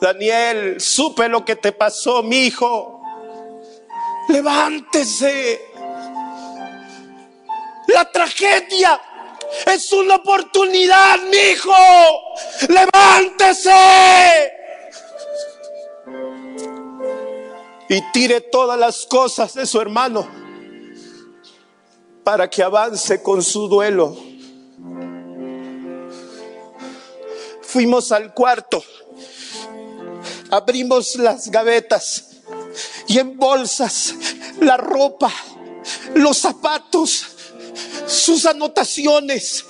[0.00, 3.02] Daniel, supe lo que te pasó, mi hijo.
[4.28, 5.60] Levántese.
[7.88, 9.00] La tragedia
[9.66, 11.72] es una oportunidad, mi hijo.
[12.68, 13.72] Levántese.
[17.88, 20.26] Y tire todas las cosas de su hermano
[22.24, 24.16] para que avance con su duelo.
[27.66, 28.82] Fuimos al cuarto,
[30.50, 32.30] abrimos las gavetas
[33.08, 34.14] y en bolsas
[34.60, 35.32] la ropa,
[36.14, 37.26] los zapatos,
[38.06, 39.64] sus anotaciones,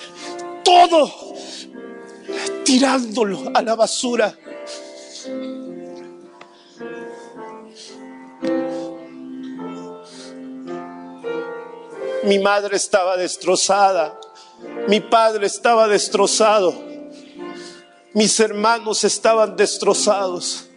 [0.63, 1.11] todo
[2.65, 4.37] tirándolo a la basura.
[12.25, 14.19] Mi madre estaba destrozada,
[14.89, 16.86] mi padre estaba destrozado.
[18.17, 20.71] Mis hermanos estaban destrozados.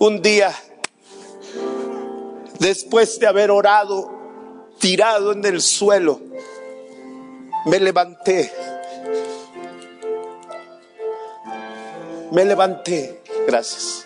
[0.00, 0.52] Un día,
[2.58, 4.10] después de haber orado,
[4.80, 6.20] tirado en el suelo,
[7.66, 8.52] me levanté.
[12.32, 14.04] Me levanté Gracias.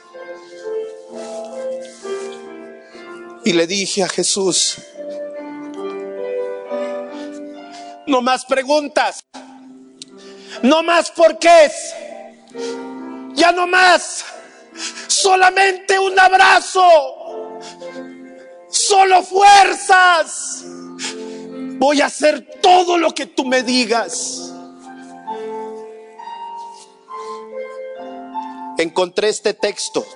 [3.42, 4.76] Y le dije a Jesús,
[8.07, 9.24] no más preguntas,
[10.62, 11.94] no más porqués,
[13.34, 14.24] ya no más,
[15.07, 17.61] solamente un abrazo,
[18.70, 20.64] solo fuerzas.
[21.78, 24.52] Voy a hacer todo lo que tú me digas.
[28.78, 30.07] Encontré este texto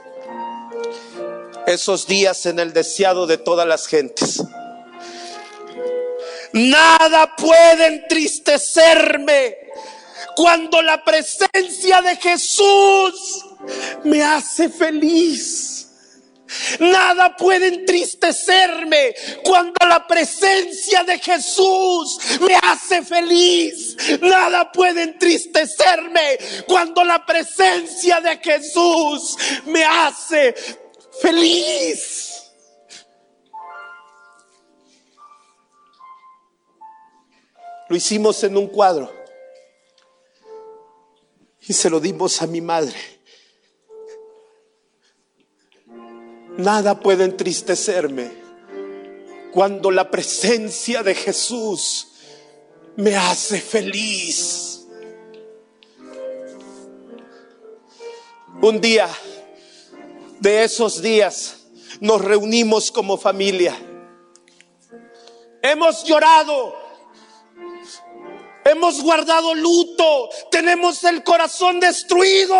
[1.66, 4.43] esos días en el deseado de todas las gentes.
[6.53, 9.60] Nada puede entristecerme
[10.41, 13.45] cuando la presencia de Jesús
[14.05, 15.86] me hace feliz.
[16.78, 19.14] Nada puede entristecerme
[19.45, 23.99] cuando la presencia de Jesús me hace feliz.
[24.22, 29.36] Nada puede entristecerme cuando la presencia de Jesús
[29.66, 30.55] me hace
[31.20, 32.51] feliz.
[37.91, 39.20] Lo hicimos en un cuadro
[41.67, 42.97] y se lo dimos a mi madre.
[46.57, 48.31] Nada puede entristecerme
[49.53, 52.09] cuando la presencia de Jesús
[52.97, 54.87] me hace feliz.
[58.63, 59.09] Un día
[60.41, 61.61] de esos días
[62.01, 63.77] nos reunimos como familia.
[65.63, 66.75] Hemos llorado,
[68.71, 72.57] hemos guardado luto, tenemos el corazón destruido.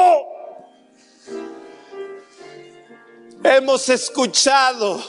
[3.43, 5.03] Hemos escuchado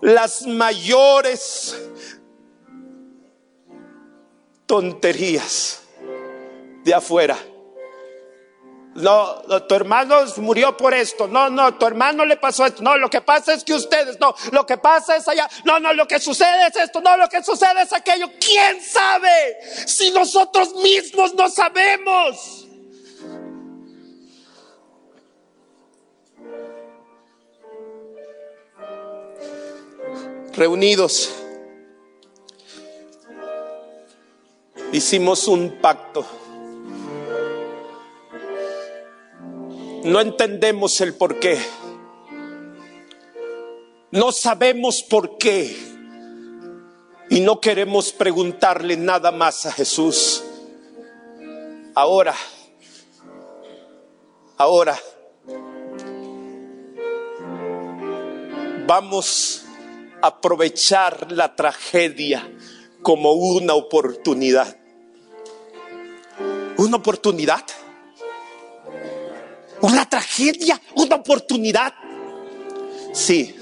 [0.00, 1.76] las mayores
[4.66, 5.82] tonterías
[6.84, 7.38] de afuera.
[8.94, 11.26] No, tu hermano murió por esto.
[11.26, 12.82] No, no, tu hermano le pasó esto.
[12.82, 15.48] No, lo que pasa es que ustedes, no, lo que pasa es allá.
[15.64, 17.00] No, no, lo que sucede es esto.
[17.00, 18.30] No, lo que sucede es aquello.
[18.38, 22.66] ¿Quién sabe si nosotros mismos no sabemos?
[30.54, 31.30] Reunidos,
[34.92, 36.41] hicimos un pacto.
[40.04, 41.58] No entendemos el por qué.
[44.10, 45.76] No sabemos por qué.
[47.30, 50.42] Y no queremos preguntarle nada más a Jesús.
[51.94, 52.34] Ahora,
[54.56, 54.98] ahora,
[58.86, 59.64] vamos
[60.20, 62.50] a aprovechar la tragedia
[63.02, 64.76] como una oportunidad.
[66.76, 67.64] ¿Una oportunidad?
[69.82, 71.92] Una tragedia, una oportunidad.
[73.12, 73.54] Sí,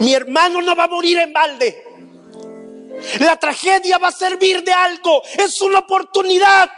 [0.00, 1.84] mi hermano no va a morir en balde.
[3.20, 6.70] La tragedia va a servir de algo, es una oportunidad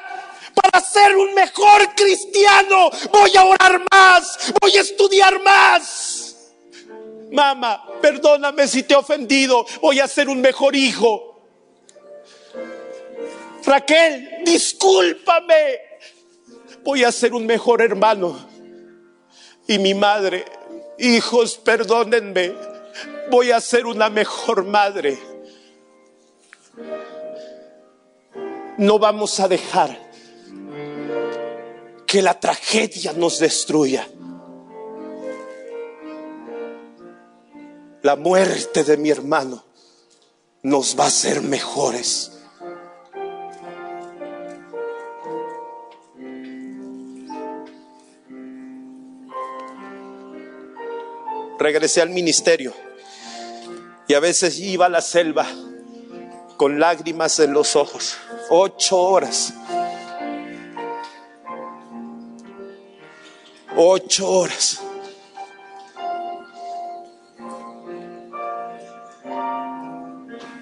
[0.54, 2.90] para ser un mejor cristiano.
[3.12, 6.52] Voy a orar más, voy a estudiar más.
[7.30, 11.42] Mamá, perdóname si te he ofendido, voy a ser un mejor hijo.
[13.64, 15.80] Raquel, discúlpame,
[16.86, 18.38] voy a ser un mejor hermano.
[19.66, 20.44] Y mi madre,
[20.98, 22.54] hijos, perdónenme,
[23.28, 25.18] voy a ser una mejor madre.
[28.78, 29.98] No vamos a dejar
[32.06, 34.08] que la tragedia nos destruya.
[38.02, 39.64] La muerte de mi hermano
[40.62, 42.35] nos va a hacer mejores.
[51.58, 52.74] Regresé al ministerio
[54.08, 55.46] y a veces iba a la selva
[56.56, 58.16] con lágrimas en los ojos,
[58.50, 59.52] ocho horas.
[63.78, 64.80] Ocho horas.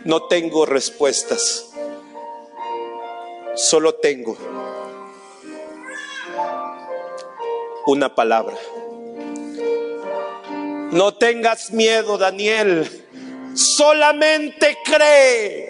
[0.04, 1.70] No tengo respuestas,
[3.54, 4.36] solo tengo
[7.86, 8.56] una palabra.
[10.94, 12.88] No tengas miedo, Daniel.
[13.56, 15.68] Solamente cree.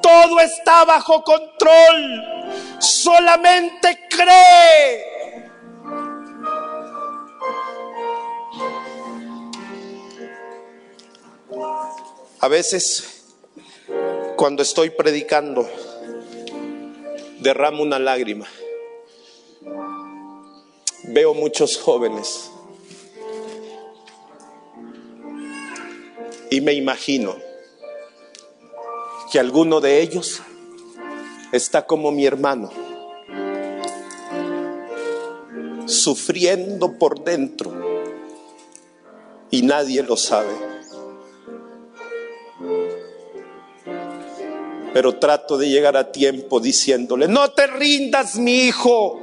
[0.00, 2.22] Todo está bajo control.
[2.78, 5.04] Solamente cree.
[12.38, 13.34] A veces,
[14.36, 15.68] cuando estoy predicando,
[17.40, 18.46] derramo una lágrima
[21.02, 22.52] Veo muchos jóvenes
[26.50, 27.36] y me imagino
[29.30, 30.40] que alguno de ellos
[31.52, 32.70] está como mi hermano,
[35.86, 37.72] sufriendo por dentro
[39.50, 40.52] y nadie lo sabe.
[44.94, 49.20] Pero trato de llegar a tiempo diciéndole, no te rindas mi hijo,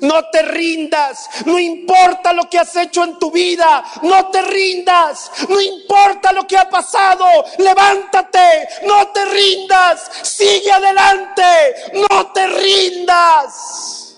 [0.00, 5.30] no te rindas, no importa lo que has hecho en tu vida, no te rindas,
[5.48, 7.24] no importa lo que ha pasado,
[7.58, 11.42] levántate, no te rindas, sigue adelante,
[11.94, 14.16] no te rindas,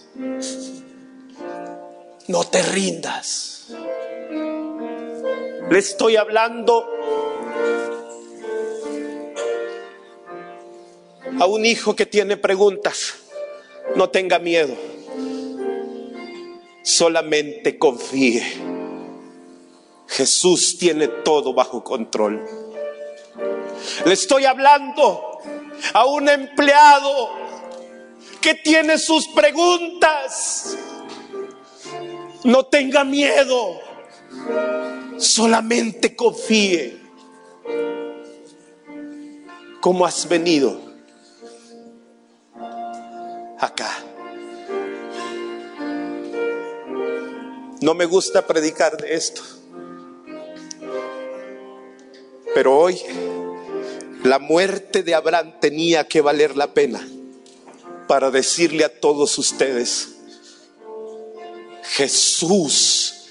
[2.29, 3.67] no te rindas.
[5.71, 6.87] Le estoy hablando
[11.41, 13.15] a un hijo que tiene preguntas,
[13.97, 14.94] no tenga miedo
[16.85, 18.45] solamente confíe.
[20.07, 22.47] Jesús tiene todo bajo control.
[24.05, 25.39] Le estoy hablando
[25.95, 27.31] a un empleado
[28.41, 30.77] que tiene sus preguntas.
[32.45, 33.81] No tenga miedo,
[35.17, 37.01] solamente confíe.
[39.81, 40.79] ¿Cómo has venido
[43.59, 44.14] acá?
[47.81, 49.43] No me gusta predicar de esto.
[52.55, 53.01] Pero hoy
[54.23, 57.07] la muerte de Abraham tenía que valer la pena
[58.07, 60.15] para decirle a todos ustedes,
[61.83, 63.31] Jesús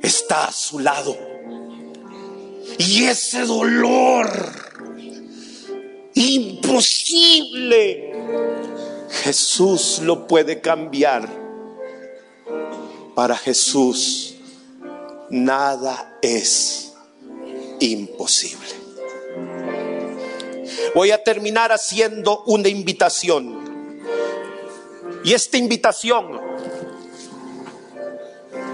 [0.00, 1.16] está a su lado.
[2.78, 4.30] Y ese dolor
[6.14, 8.12] imposible,
[9.22, 11.41] Jesús lo puede cambiar
[13.14, 14.34] para Jesús
[15.30, 16.94] nada es
[17.80, 18.68] imposible.
[20.94, 23.62] Voy a terminar haciendo una invitación.
[25.24, 26.40] Y esta invitación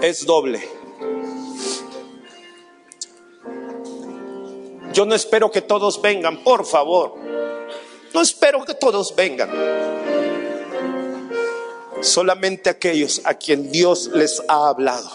[0.03, 0.67] es doble.
[4.93, 7.15] Yo no espero que todos vengan, por favor.
[8.13, 9.51] No espero que todos vengan
[12.01, 15.11] solamente aquellos a quien Dios les ha hablado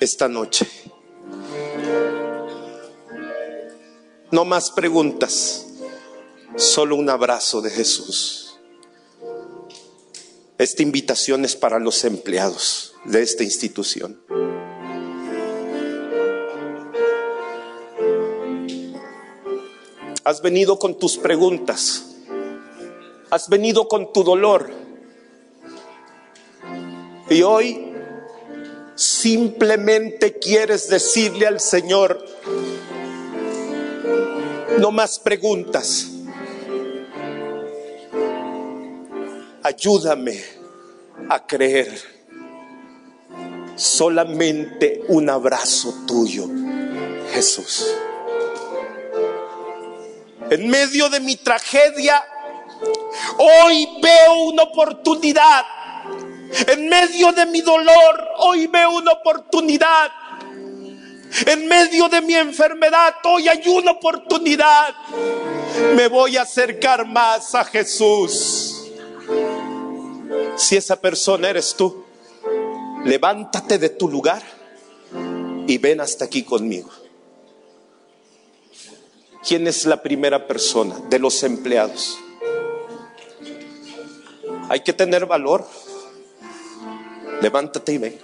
[0.00, 0.66] esta noche.
[4.30, 5.66] No más preguntas,
[6.56, 8.58] solo un abrazo de Jesús.
[10.58, 14.20] Esta invitación es para los empleados de esta institución.
[20.22, 22.04] Has venido con tus preguntas,
[23.30, 24.70] has venido con tu dolor
[27.30, 27.94] y hoy
[28.96, 32.26] simplemente quieres decirle al Señor,
[34.78, 36.08] no más preguntas.
[39.62, 40.42] Ayúdame
[41.28, 42.20] a creer.
[43.76, 46.46] Solamente un abrazo tuyo,
[47.32, 47.86] Jesús.
[50.50, 52.22] En medio de mi tragedia,
[53.38, 55.64] hoy veo una oportunidad
[56.66, 60.10] en medio de mi dolor, hoy veo una oportunidad.
[61.46, 64.94] En medio de mi enfermedad, hoy hay una oportunidad.
[65.94, 68.90] Me voy a acercar más a Jesús.
[70.56, 72.04] Si esa persona eres tú,
[73.04, 74.42] levántate de tu lugar
[75.66, 76.90] y ven hasta aquí conmigo.
[79.46, 82.18] ¿Quién es la primera persona de los empleados?
[84.68, 85.66] Hay que tener valor.
[87.40, 88.18] Levántate y ven.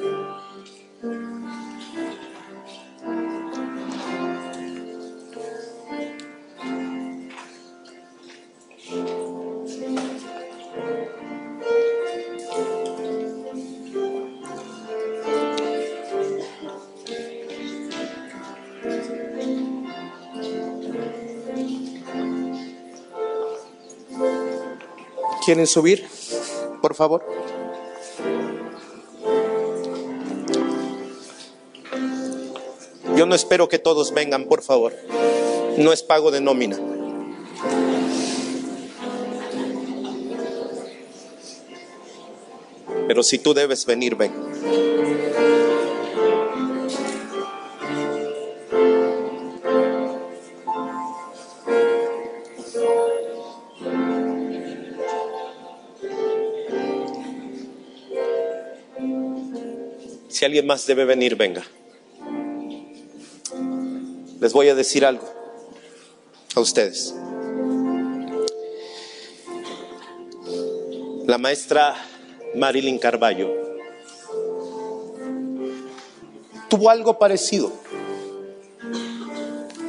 [25.45, 26.05] ¿Quieren subir?
[26.83, 27.25] Por favor.
[33.17, 34.93] Yo no espero que todos vengan, por favor.
[35.79, 36.79] No es pago de nómina.
[43.09, 44.33] Pero si tú debes venir, ven.
[60.29, 61.65] Si alguien más debe venir, venga.
[64.47, 65.29] Les voy a decir algo
[66.55, 67.13] a ustedes.
[71.27, 71.97] La maestra
[72.55, 73.51] Marilyn Carballo
[76.69, 77.73] tuvo algo parecido.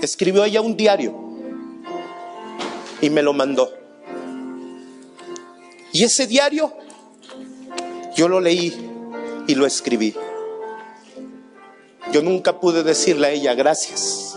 [0.02, 1.14] Escribió ella un diario
[3.00, 3.72] y me lo mandó.
[5.94, 6.74] Y ese diario
[8.16, 8.74] yo lo leí
[9.46, 10.16] y lo escribí.
[12.12, 14.37] Yo nunca pude decirle a ella gracias,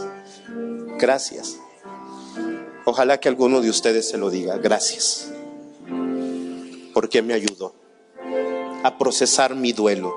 [1.01, 1.59] gracias.
[2.85, 5.33] Ojalá que alguno de ustedes se lo diga, gracias,
[6.95, 7.75] porque me ayudó
[8.83, 10.15] a procesar mi duelo.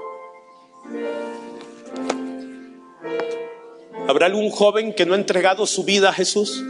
[4.08, 6.64] ¿Habrá algún joven que no ha entregado su vida a Jesús?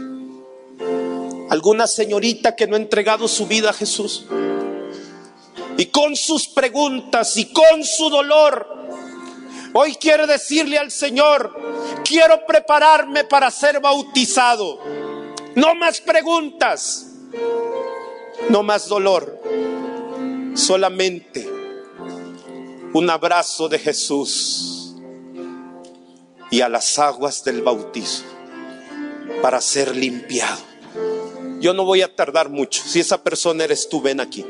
[1.50, 4.26] ¿Alguna señorita que no ha entregado su vida a Jesús?
[5.76, 8.73] Y con sus preguntas y con su dolor,
[9.74, 11.54] hoy quiere decirle al Señor,
[12.04, 14.80] quiero prepararme para ser bautizado.
[15.54, 17.06] No más preguntas,
[18.48, 19.40] no más dolor,
[20.54, 21.48] solamente
[22.92, 24.94] un abrazo de Jesús
[26.50, 28.22] y a las aguas del bautizo
[29.42, 30.62] para ser limpiado.
[31.60, 32.82] Yo no voy a tardar mucho.
[32.84, 34.44] Si esa persona eres tú, ven aquí.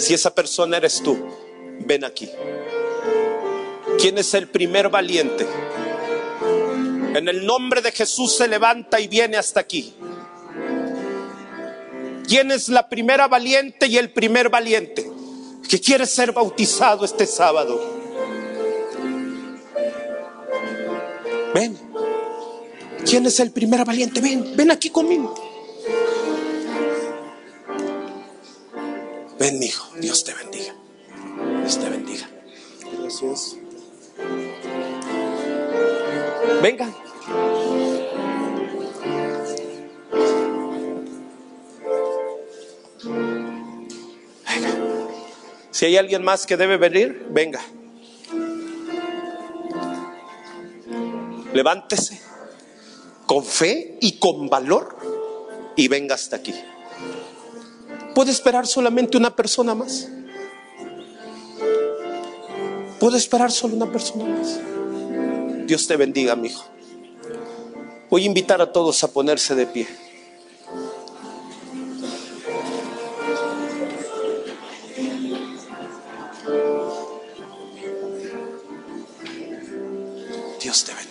[0.00, 1.14] Si esa persona eres tú,
[1.80, 2.26] ven aquí.
[3.98, 5.46] ¿Quién es el primer valiente?
[7.14, 9.94] En el nombre de Jesús se levanta y viene hasta aquí.
[12.26, 15.06] ¿Quién es la primera valiente y el primer valiente
[15.68, 17.78] que quiere ser bautizado este sábado?
[21.52, 21.78] Ven.
[23.04, 24.22] ¿Quién es el primer valiente?
[24.22, 25.49] Ven, ven aquí conmigo.
[29.40, 29.90] Ven, mi hijo.
[29.96, 30.74] Dios te bendiga.
[31.62, 32.28] Dios te bendiga.
[33.00, 33.56] Gracias.
[36.62, 36.90] Venga.
[44.46, 44.74] Venga.
[45.70, 47.62] Si hay alguien más que debe venir, venga.
[51.54, 52.20] Levántese
[53.24, 54.98] con fe y con valor
[55.76, 56.52] y venga hasta aquí.
[58.14, 60.08] ¿Puede esperar solamente una persona más?
[62.98, 64.60] ¿Puede esperar solo una persona más?
[65.66, 66.64] Dios te bendiga, mi hijo.
[68.10, 69.86] Voy a invitar a todos a ponerse de pie.
[80.60, 81.10] Dios te bendiga.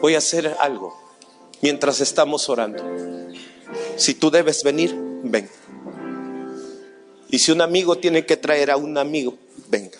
[0.00, 1.09] Voy a hacer algo
[1.62, 2.82] mientras estamos orando.
[3.96, 5.48] Si tú debes venir, ven.
[7.28, 9.36] Y si un amigo tiene que traer a un amigo,
[9.68, 9.98] venga.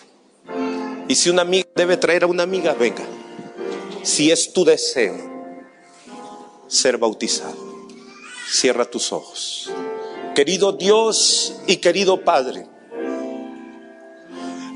[1.07, 3.03] Y si un amigo debe traer a una amiga, venga.
[4.03, 5.15] Si es tu deseo
[6.67, 7.87] ser bautizado,
[8.49, 9.71] cierra tus ojos.
[10.35, 12.67] Querido Dios y querido Padre,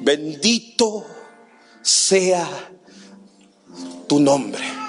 [0.01, 1.05] bendito
[1.81, 2.47] sea
[4.07, 4.84] tu nombre.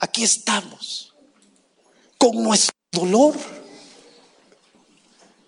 [0.00, 1.14] Aquí estamos.
[2.18, 3.34] Con nuestro dolor.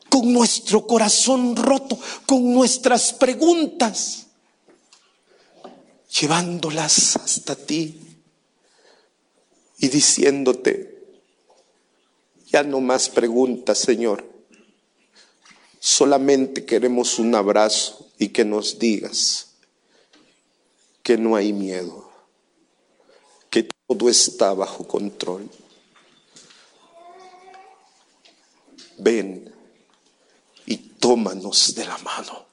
[0.09, 4.27] Con nuestro corazón roto, con nuestras preguntas,
[6.19, 8.01] llevándolas hasta ti.
[9.79, 10.99] Y diciéndote,
[12.51, 14.25] ya no más preguntas, Señor,
[15.79, 19.49] solamente queremos un abrazo y que nos digas
[21.03, 22.08] que no hay miedo,
[23.51, 25.49] que todo está bajo control.
[28.99, 29.55] Ven
[30.67, 32.47] y tómanos de la mano.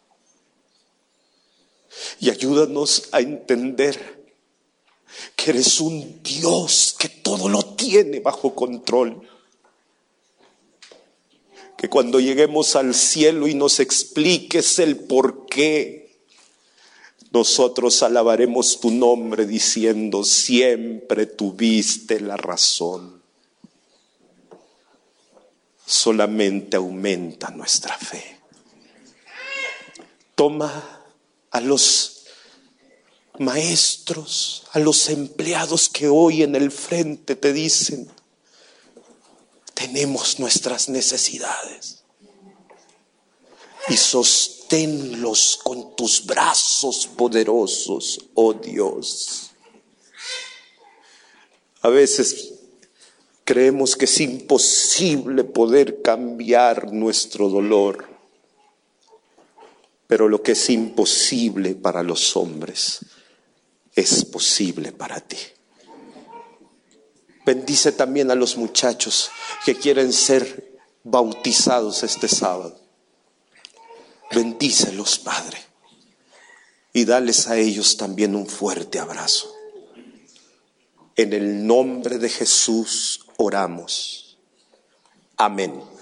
[2.19, 4.25] Y ayúdanos a entender
[5.35, 9.27] que eres un Dios que todo lo tiene bajo control.
[11.77, 16.04] Que cuando lleguemos al cielo y nos expliques el por qué,
[17.35, 23.25] nosotros alabaremos tu nombre diciendo, siempre tuviste la razón
[25.85, 28.39] solamente aumenta nuestra fe.
[30.33, 31.03] Toma
[31.51, 32.25] a los
[33.39, 38.09] maestros, a los empleados que hoy en el frente te dicen,
[39.73, 42.03] tenemos nuestras necesidades.
[43.89, 49.51] Y sosténlos con tus brazos poderosos, oh Dios.
[51.81, 52.55] A veces
[53.45, 58.07] Creemos que es imposible poder cambiar nuestro dolor,
[60.07, 63.01] pero lo que es imposible para los hombres
[63.93, 65.37] es posible para ti.
[67.45, 69.29] Bendice también a los muchachos
[69.63, 72.81] que quieren ser bautizados este sábado.
[74.35, 75.57] Bendícelos, Padre,
[76.91, 79.55] y dales a ellos también un fuerte abrazo.
[81.15, 84.37] En el nombre de Jesús oramos.
[85.37, 85.94] Amén.